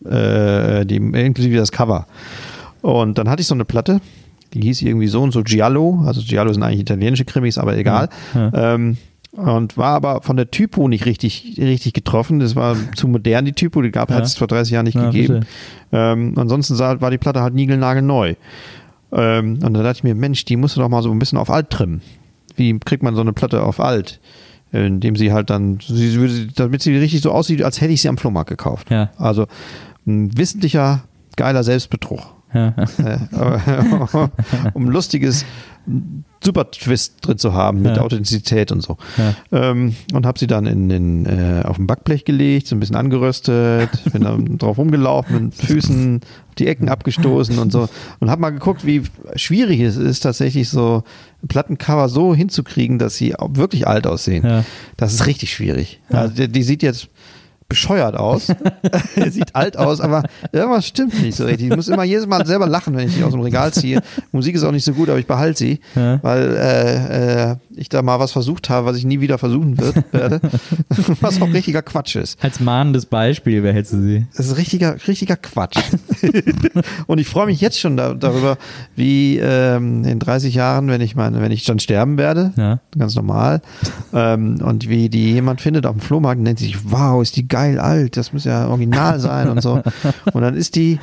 [0.05, 2.07] äh, die, inklusive das Cover.
[2.81, 3.99] Und dann hatte ich so eine Platte,
[4.53, 6.03] die hieß irgendwie so und so Giallo.
[6.05, 8.09] Also Giallo sind eigentlich italienische Krimis, aber egal.
[8.33, 8.75] Ja, ja.
[8.75, 8.97] Ähm,
[9.31, 12.39] und war aber von der Typo nicht richtig, richtig getroffen.
[12.39, 14.17] Das war zu modern, die Typo, die gab, ja.
[14.17, 15.45] hat es vor 30 Jahren nicht ja, gegeben.
[15.91, 18.35] Ähm, ansonsten sah, war die Platte halt niegelnagelneu.
[19.11, 21.37] Ähm, und da dachte ich mir, Mensch, die musst du doch mal so ein bisschen
[21.37, 22.01] auf alt trimmen.
[22.55, 24.19] Wie kriegt man so eine Platte auf alt?
[24.71, 25.79] Indem sie halt dann,
[26.55, 28.91] damit sie richtig so aussieht, als hätte ich sie am Flohmarkt gekauft.
[28.91, 29.09] Ja.
[29.17, 29.47] Also
[30.05, 31.03] ein wissentlicher,
[31.35, 32.21] geiler Selbstbetrug.
[32.53, 32.73] Ja.
[34.73, 35.45] um lustiges
[36.43, 38.01] super Twist drin zu haben mit ja.
[38.01, 38.97] Authentizität und so.
[39.17, 39.35] Ja.
[39.51, 42.95] Ähm, und habe sie dann in, in, äh, auf ein Backblech gelegt, so ein bisschen
[42.95, 46.21] angeröstet, bin dann drauf rumgelaufen, mit Füßen
[46.57, 47.89] die Ecken abgestoßen und so.
[48.19, 49.03] Und habe mal geguckt, wie
[49.35, 51.03] schwierig es ist, tatsächlich so
[51.47, 54.45] Plattencover so hinzukriegen, dass sie wirklich alt aussehen.
[54.45, 54.65] Ja.
[54.97, 56.01] Das ist richtig schwierig.
[56.09, 57.09] Also die, die sieht jetzt
[57.69, 58.47] bescheuert aus.
[59.15, 61.69] er sieht alt aus, aber irgendwas stimmt nicht so richtig.
[61.69, 64.01] Ich muss immer jedes Mal selber lachen, wenn ich die aus dem Regal ziehe.
[64.31, 66.19] Musik ist auch nicht so gut, aber ich behalte sie, ja.
[66.23, 70.03] weil äh, äh, ich da mal was versucht habe, was ich nie wieder versuchen wird,
[70.13, 70.41] werde.
[71.21, 72.43] was auch richtiger Quatsch ist.
[72.43, 74.27] Als mahnendes Beispiel, wer hätte sie?
[74.35, 75.79] Das ist richtiger, richtiger Quatsch.
[77.07, 78.57] Und ich freue mich jetzt schon da, darüber,
[78.95, 82.79] wie ähm, in 30 Jahren, wenn ich meine, wenn ich dann sterben werde, ja.
[82.97, 83.61] ganz normal,
[84.13, 87.47] ähm, und wie die jemand findet auf dem Flohmarkt und nennt sich, wow, ist die
[87.47, 89.81] geil alt, das muss ja original sein und so.
[90.33, 90.99] Und dann ist die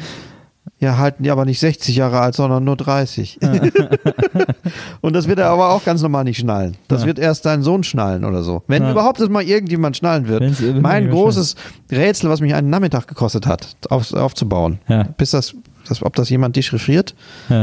[0.79, 3.39] Ja, halten die aber nicht 60 Jahre alt, sondern nur 30.
[5.01, 6.77] und das wird er aber auch ganz normal nicht schnallen.
[6.89, 7.07] Das Ja.
[7.07, 8.62] wird erst dein Sohn schnallen oder so.
[8.67, 8.91] Wenn Ja.
[8.91, 10.43] überhaupt das mal irgendjemand schnallen wird.
[10.83, 11.55] Mein großes
[11.91, 14.79] Rätsel, was mich einen Nachmittag gekostet hat, auf, aufzubauen.
[14.89, 15.05] Ja.
[15.17, 15.55] Bis das,
[15.89, 17.14] das, ob das jemand dechiffriert?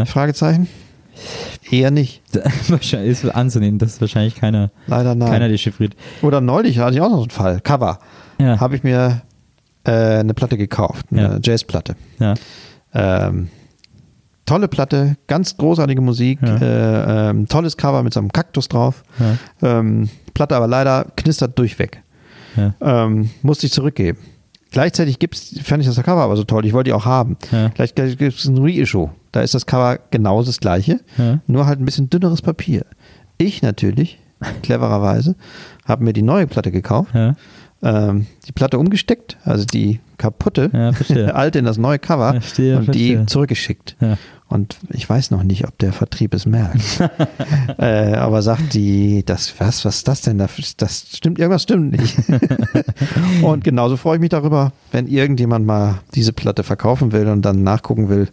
[0.05, 0.67] Fragezeichen?
[1.69, 2.21] Eher nicht.
[3.03, 5.29] Ist anzunehmen, dass wahrscheinlich keiner, Leider nein.
[5.29, 5.95] keiner dechiffriert.
[6.23, 7.59] Oder neulich hatte ich auch noch so einen Fall.
[7.61, 7.99] Cover.
[8.39, 9.21] Habe ich mir
[9.85, 11.05] äh, eine Platte gekauft.
[11.11, 11.39] Eine Ja.
[11.41, 11.95] Jazzplatte.
[12.19, 12.33] Ja.
[12.93, 13.49] Ähm,
[14.45, 16.55] tolle Platte, ganz großartige Musik, Ja.
[16.57, 19.03] äh, ähm, tolles Cover mit so einem Kaktus drauf.
[19.19, 19.79] Ja.
[19.79, 22.01] Ähm, Platte aber leider knistert durchweg.
[22.55, 22.73] Ja.
[22.81, 24.19] Ähm, musste ich zurückgeben.
[24.71, 27.37] Gleichzeitig gibt's, fand ich das Cover aber so toll, ich wollte die auch haben.
[27.51, 27.69] Ja.
[27.69, 29.09] Gleich, gleich gibt es ein Reissue.
[29.31, 30.99] Da ist das Cover genau das gleiche,
[31.47, 32.85] nur halt ein bisschen dünneres Papier.
[33.37, 34.19] Ich natürlich,
[34.63, 35.35] clevererweise,
[35.85, 37.35] habe mir die neue Platte gekauft, Ja.
[37.81, 42.85] ähm, die Platte umgesteckt, also die kaputte, Ja, alte in das neue Cover Verstehe, und
[42.85, 43.19] verstehe.
[43.19, 43.95] die zurückgeschickt.
[43.99, 44.17] Ja.
[44.49, 47.01] Und ich weiß noch nicht, ob der Vertrieb es merkt.
[47.79, 50.37] äh, aber sagt die, das, was, was ist das denn?
[50.37, 52.15] Das, das stimmt, irgendwas stimmt nicht.
[53.41, 57.63] und genauso freue ich mich darüber, wenn irgendjemand mal diese Platte verkaufen will und dann
[57.63, 58.29] nachgucken will,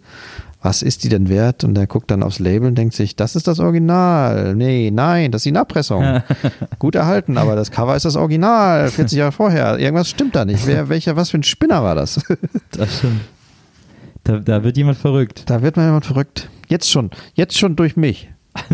[0.62, 1.64] was ist die denn wert?
[1.64, 4.54] Und der guckt dann aufs Label und denkt sich, das ist das Original.
[4.54, 6.22] Nee, nein, das ist die Nachpressung.
[6.78, 9.78] Gut erhalten, aber das Cover ist das Original, 40 Jahre vorher.
[9.78, 10.66] Irgendwas stimmt da nicht.
[10.66, 12.20] Wer, welcher, was für ein Spinner war das?
[12.72, 13.20] Das stimmt.
[14.24, 15.44] Da, da wird jemand verrückt.
[15.46, 16.48] Da wird mal jemand verrückt.
[16.68, 18.30] Jetzt schon, jetzt schon durch mich.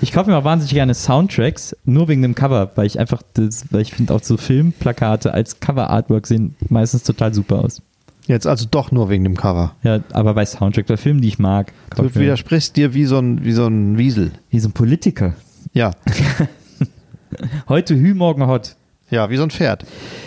[0.00, 3.64] Ich kaufe mir auch wahnsinnig gerne Soundtracks, nur wegen dem Cover, weil ich einfach, das,
[3.72, 7.82] weil ich finde auch so Filmplakate als Cover-Artwork sehen meistens total super aus.
[8.30, 9.74] Jetzt also doch nur wegen dem Cover.
[9.82, 13.18] Ja, aber bei Soundtrack, bei Filmen, die ich mag, Du mir- widersprichst dir wie so
[13.18, 14.30] ein, wie so ein Wiesel.
[14.50, 15.34] wie so ein Politiker.
[15.72, 15.90] Ja,
[17.68, 18.76] Heute Hü, morgen Hot.
[19.10, 19.84] ja, wie so ein Pferd.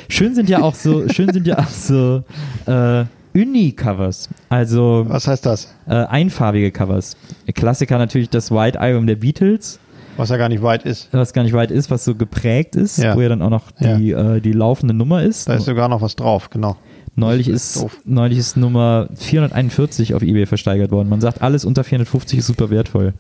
[0.10, 2.24] Schön sind ja auch so, schön sind ja auch so
[2.66, 5.74] äh, Uni-Covers, also Was heißt das?
[5.88, 7.18] äh, einfarbige Covers.
[7.56, 9.80] Klassiker natürlich das White Album der Beatles,
[10.18, 11.10] Was ja gar nicht weit ist.
[11.12, 13.16] was gar nicht weit ist, was so geprägt ist, Ja.
[13.16, 15.50] wo ja dann auch noch die, äh, die laufende Nummer ist.
[15.50, 16.78] Da ist sogar noch was drauf, genau.
[17.16, 21.10] Neulich ist, ist neulich ist Nummer 441 auf eBay versteigert worden.
[21.10, 23.14] Man sagt, alles unter 450 ist super wertvoll.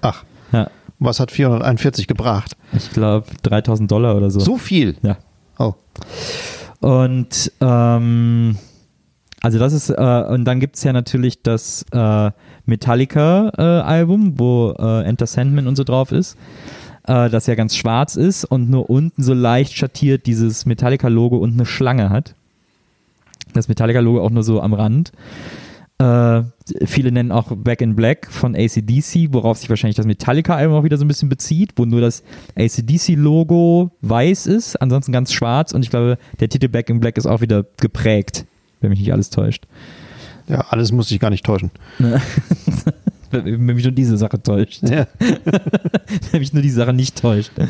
[0.00, 0.68] Ach, Ja,
[0.98, 2.56] was hat 441 gebracht?
[2.72, 4.40] ich glaube 3000 Dollar oder so.
[4.40, 4.96] So viel.
[5.02, 5.18] Ja.
[5.58, 5.74] Oh,
[6.80, 8.56] Und ähm,
[9.42, 12.30] also das ist, äh, und dann gibt es ja natürlich das äh,
[12.66, 16.36] Metallica-Album, wo äh, Enter Sandman und so drauf ist,
[17.06, 21.52] äh, das ja ganz schwarz ist und nur unten so leicht schattiert dieses Metallica-Logo und
[21.54, 22.34] eine Schlange hat.
[23.54, 25.12] Das Metallica-Logo auch nur so am Rand.
[26.00, 26.44] Äh,
[26.86, 30.96] viele nennen auch Back in Black von ACDC, worauf sich wahrscheinlich das Metallica-Album auch wieder
[30.96, 32.22] so ein bisschen bezieht, wo nur das
[32.56, 37.26] ACDC-Logo weiß ist, ansonsten ganz schwarz und ich glaube, der Titel Back in Black ist
[37.26, 38.46] auch wieder geprägt,
[38.80, 39.66] wenn mich nicht alles täuscht.
[40.48, 41.70] ja, alles muss ich gar nicht täuschen.
[43.30, 44.82] wenn mich nur diese Sache täuscht.
[44.88, 45.06] Ja.
[46.30, 47.52] wenn mich nur die Sache nicht täuscht.
[47.58, 47.68] Ähm,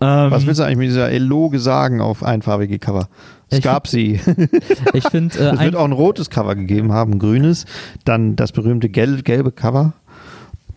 [0.00, 3.08] Was willst du eigentlich mit dieser Eloge sagen auf einfarbige Cover?
[3.50, 4.20] Es Ich gab sie.
[4.92, 7.64] ich finde, äh, Es wird auch ein rotes Cover gegeben haben, ein grünes,
[8.04, 9.94] dann das berühmte gel gelbe Cover,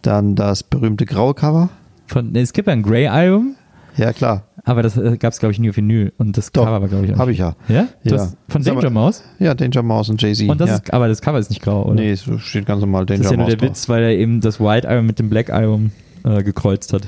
[0.01, 1.69] dann das berühmte graue Cover.
[2.07, 3.55] von, es gibt ja ein Grey-Album,
[3.97, 4.43] Ja, klar.
[4.63, 6.87] aber das äh, gab es, glaube ich, nie auf Vinyl und das Doch, Cover war,
[6.87, 7.55] glaube ich, auch Habe ich ja.
[7.67, 7.75] Ja?
[7.75, 7.87] Ja.
[8.03, 9.23] Das, von Danger Mouse?
[9.39, 10.47] Ja, Danger Mouse und Jay-Z.
[10.49, 10.75] Und das ja.
[10.77, 11.95] ist, aber das Cover ist nicht grau, oder?
[11.95, 13.69] Nee, es steht ganz normal Danger Das ist ja nur Mouse der drauf.
[13.69, 15.91] Witz, weil er eben das White Album mit dem Black Album
[16.23, 17.03] äh, gekreuzt hat.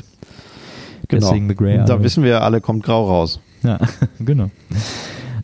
[1.08, 1.28] Genau.
[1.28, 3.40] Deswegen The Grey Da wissen wir alle, kommt grau raus.
[3.62, 3.80] Ja,
[4.20, 4.50] genau.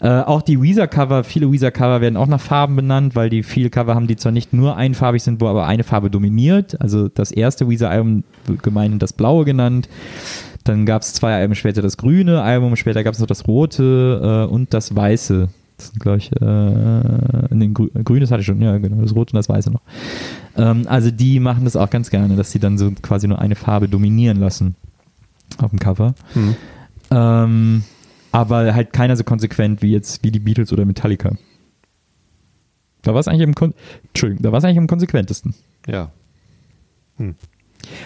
[0.01, 3.95] Äh, auch die Weezer-Cover, viele Weezer-Cover werden auch nach Farben benannt, weil die viele Cover
[3.95, 6.79] haben, die zwar nicht nur einfarbig sind, wo aber eine Farbe dominiert.
[6.79, 9.89] Also das erste Weezer-Album wird gemeinhin das Blaue genannt.
[10.63, 14.47] Dann gab es zwei Alben später das grüne Album, später gab es noch das rote
[14.49, 15.49] äh, und das weiße.
[15.77, 19.31] Das sind, glaube ich, äh, nee, grü grünes hatte ich schon, ja, genau, das rote
[19.33, 19.81] und das weiße noch.
[20.57, 23.55] Ähm, also die machen das auch ganz gerne, dass sie dann so quasi nur eine
[23.55, 24.75] Farbe dominieren lassen
[25.57, 26.13] auf dem Cover.
[26.33, 26.55] Hm.
[27.11, 27.83] Ähm,
[28.31, 31.31] aber halt keiner so konsequent wie jetzt wie die Beatles oder Metallica.
[33.01, 33.73] Da war es eigentlich am Kon
[34.07, 35.55] Entschuldigung, da war es eigentlich am konsequentesten.
[35.87, 36.11] Ja.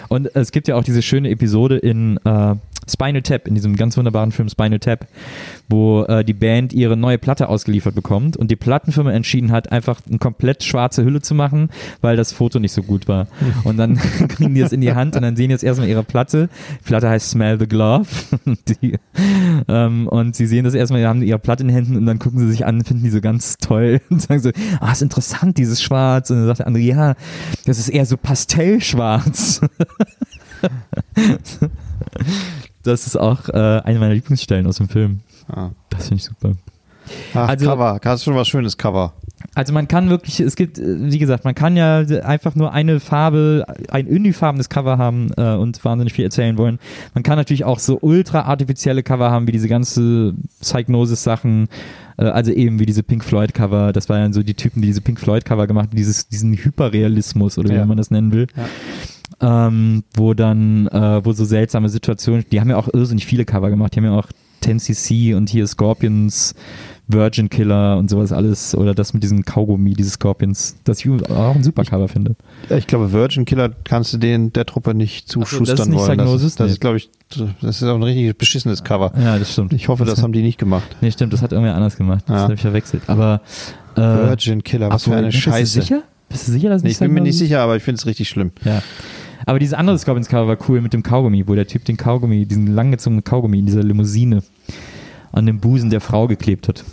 [0.08, 2.54] Und es gibt ja auch diese schöne Episode in äh,
[2.88, 5.06] Spinal Tap, in diesem ganz wunderbaren Film Spinal Tap,
[5.68, 10.00] wo äh, die Band ihre neue Platte ausgeliefert bekommt und die Plattenfirma entschieden hat, einfach
[10.08, 11.70] eine komplett schwarze Hülle zu machen,
[12.00, 13.26] weil das Foto nicht so gut war.
[13.64, 13.96] Und dann
[14.28, 16.48] kriegen die es in die Hand und dann sehen jetzt erstmal ihre Platte.
[16.80, 18.06] Die Platte heißt Smell the Glove.
[18.68, 18.98] die,
[19.68, 22.40] ähm, und sie sehen das erstmal, haben ihre Platte in den Händen und dann gucken
[22.40, 25.82] sie sich an, finden die so ganz toll und sagen so, ah, ist interessant, dieses
[25.82, 26.30] Schwarz.
[26.30, 27.14] Und dann sagt der andere, ja,
[27.64, 29.60] das ist eher so Pastellschwarz.
[32.84, 33.52] Das ist auch äh,
[33.84, 35.20] eine meiner Lieblingsstellen aus dem Film.
[35.48, 35.70] Ah.
[35.90, 36.52] Das finde ich super.
[37.34, 38.00] Ach, Also- Cover.
[38.04, 39.12] Hast du schon was schönes Cover?
[39.54, 42.98] Also man kann wirklich, es gibt, äh, wie gesagt, man kann ja einfach nur eine
[42.98, 46.78] Farbe, ein unifarbenes Cover haben äh, und wahnsinnig viel erzählen wollen.
[47.12, 51.68] Man kann natürlich auch so ultra artifizielle Cover haben, wie diese ganze Psychnosis-Sachen,
[52.16, 53.92] äh, also eben wie diese Pink Floyd-Cover.
[53.92, 57.58] Das waren ja so die Typen, die diese Pink Floyd-Cover gemacht haben, dieses, diesen Hyperrealismus
[57.58, 57.86] oder wie Ja.
[57.86, 58.46] man das nennen will.
[59.40, 63.70] Ähm, wo dann, äh, wo so seltsame Situationen, die haben ja auch irrsinnig viele Cover
[63.70, 63.94] gemacht.
[63.94, 64.28] Die haben ja auch
[64.62, 66.54] 10cc und hier Scorpions,
[67.06, 68.74] Virgin Killer und sowas alles.
[68.74, 72.36] Oder das mit diesem Kaugummi, dieses Scorpions, das ich auch ein super Cover finde.
[72.70, 76.18] Ich glaube, Virgin Killer kannst du den der Truppe nicht Ach so, das zuschustern wollen.
[76.18, 76.72] Das, ist- das Nee.
[76.72, 77.10] ist, glaube ich,
[77.60, 79.12] das ist auch ein richtig beschissenes Cover.
[79.20, 79.72] Ja, das stimmt.
[79.74, 80.96] Ich hoffe, das haben die nicht gemacht.
[81.02, 82.24] Nee, stimmt, das hat irgendwer anders gemacht.
[82.26, 82.42] Das Ja.
[82.44, 83.02] habe ich verwechselt.
[83.08, 83.42] Aber.
[83.96, 85.78] Äh, Virgin Killer, was ach für eine Scheiße.
[85.80, 86.02] Du sicher?
[86.28, 87.98] Bist du sicher, dass es Nee, nicht ich bin mir nicht sicher, aber ich finde
[87.98, 88.52] es richtig schlimm.
[88.64, 88.82] Ja.
[89.46, 92.74] Aber dieses andere Scorpions-Cover war cool mit dem Kaugummi, wo der Typ den Kaugummi, diesen
[92.74, 94.42] langgezogenen Kaugummi in dieser Limousine
[95.32, 96.84] an dem Busen der Frau geklebt hat.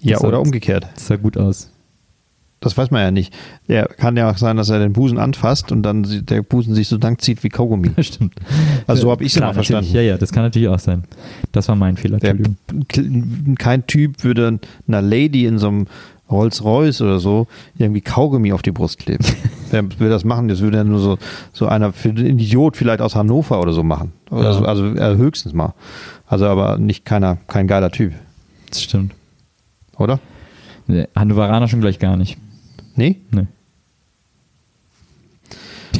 [0.00, 0.86] Ja, Das oder sah- umgekehrt.
[0.94, 1.68] Das sah gut aus.
[2.60, 3.34] Das weiß man ja nicht.
[3.66, 6.86] Der kann ja auch sein, dass er den Busen anfasst und dann der Busen sich
[6.86, 7.90] so lang zieht wie Kaugummi.
[8.02, 8.34] Stimmt.
[8.86, 9.92] Also so habe ich es immer verstanden.
[9.92, 11.02] Ja, ja, das kann natürlich auch sein.
[11.50, 12.36] Das war mein Fehler, Der,
[13.58, 15.86] kein Typ würde einer Lady in so einem
[16.32, 17.46] Rolls-Royce oder so
[17.78, 19.24] irgendwie Kaugummi auf die Brust kleben.
[19.70, 20.48] Wer will das machen?
[20.48, 21.18] Das würde ja nur so,
[21.52, 24.12] so einer, für einen Idiot vielleicht aus Hannover oder so machen.
[24.30, 24.52] Oder Ja.
[24.54, 25.74] so, also äh, höchstens mal.
[26.26, 28.14] Also aber nicht keiner, kein geiler Typ,
[28.70, 29.14] Das stimmt.
[29.98, 30.18] oder?
[30.88, 32.38] Nee, Hannoveraner schon gleich gar nicht.
[32.96, 33.20] Nee?
[33.30, 33.46] Nee.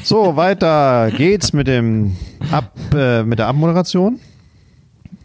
[0.03, 2.17] So, weiter geht's mit dem
[2.51, 4.19] Ab, äh, mit der Abmoderation.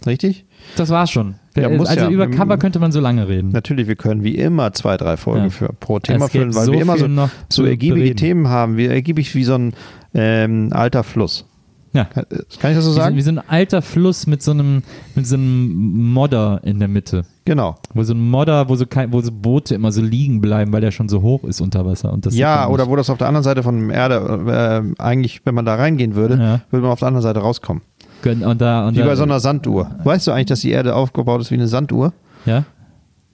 [0.05, 0.45] Richtig?
[0.75, 1.35] Das war's schon.
[1.61, 2.09] Ja, also ja.
[2.09, 3.49] über Cover könnte man so lange reden.
[3.51, 5.49] Natürlich, wir können wie immer zwei, drei Folgen Ja.
[5.49, 8.17] für, pro Thema füllen, weil so wir immer so, noch so ergiebige bereden.
[8.17, 8.77] Themen haben.
[8.77, 9.73] Wir ergiebig wie so ein
[10.13, 11.45] ähm, alter Fluss.
[11.93, 12.03] Ja.
[12.05, 13.15] Kann, äh, kann ich das so Wie so, sagen?
[13.15, 14.83] wie so ein alter Fluss mit so einem,
[15.15, 17.23] mit so einem Modder in der Mitte.
[17.45, 17.77] Genau.
[17.93, 20.81] Wo so ein Modder, wo so, kein, wo so Boote immer so liegen bleiben, weil
[20.81, 22.11] der schon so hoch ist unter Wasser.
[22.11, 25.41] Und das Ja, oder wo das auf der anderen Seite von der Erde, äh, eigentlich,
[25.45, 27.81] wenn man da reingehen würde, würde man auf der anderen Seite rauskommen.
[28.25, 29.91] Und da, und Wie bei so einer Sanduhr.
[30.03, 32.13] Weißt du eigentlich, dass die Erde aufgebaut ist wie eine Sanduhr?
[32.45, 32.65] Ja?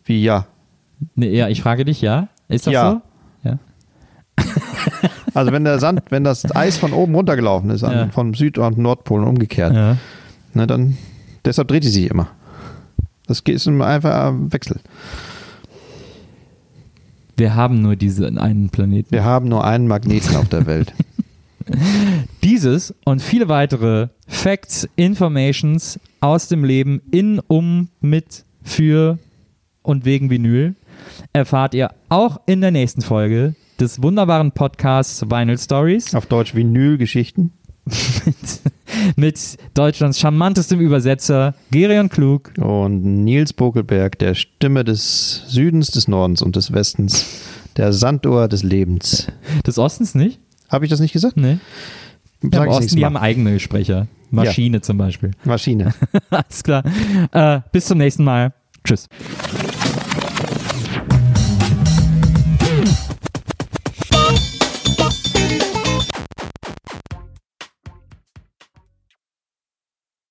[0.05, 0.45] Wie ja.
[1.15, 2.27] Nee, ja, ich frage dich, ja?
[2.47, 3.01] Ist das Ja.
[3.43, 3.49] so?
[3.49, 3.57] Ja.
[5.33, 8.07] Also wenn der Sand, wenn das Eis von oben runtergelaufen ist, an, Ja.
[8.09, 9.97] vom Süd- und Nordpol und umgekehrt, ja.
[10.53, 10.95] ne, dann
[11.43, 12.27] deshalb dreht die sich immer.
[13.25, 14.79] Das ist ein einfacher Wechsel.
[17.35, 19.09] Wir haben nur diesen einen Planeten.
[19.11, 20.93] Wir haben nur einen Magneten auf der Welt.
[22.43, 29.19] Dieses und viele weitere Facts, Informations aus dem Leben in, um, mit, für
[29.81, 30.75] und wegen Vinyl
[31.33, 37.51] erfahrt ihr auch in der nächsten Folge des wunderbaren Podcasts Vinyl Stories auf Deutsch Vinylgeschichten.
[39.17, 42.53] mit Deutschlands charmantestem Übersetzer Gerion Klug.
[42.57, 47.25] Und Nils Bokelberg, der Stimme des Südens, des Nordens und des Westens,
[47.75, 49.27] der Sanduhr des Lebens.
[49.65, 50.39] Des Ostens nicht?
[50.73, 51.37] Habe ich das nicht gesagt?
[51.37, 51.59] Nee.
[52.41, 54.07] Ja, Sag Im ich Osten, die haben eigene Sprecher.
[54.31, 55.31] Maschine zum Beispiel.
[55.45, 55.93] Maschine.
[56.31, 56.83] Alles klar.
[57.31, 58.53] Äh, bis zum nächsten Mal.
[58.83, 59.07] Tschüss.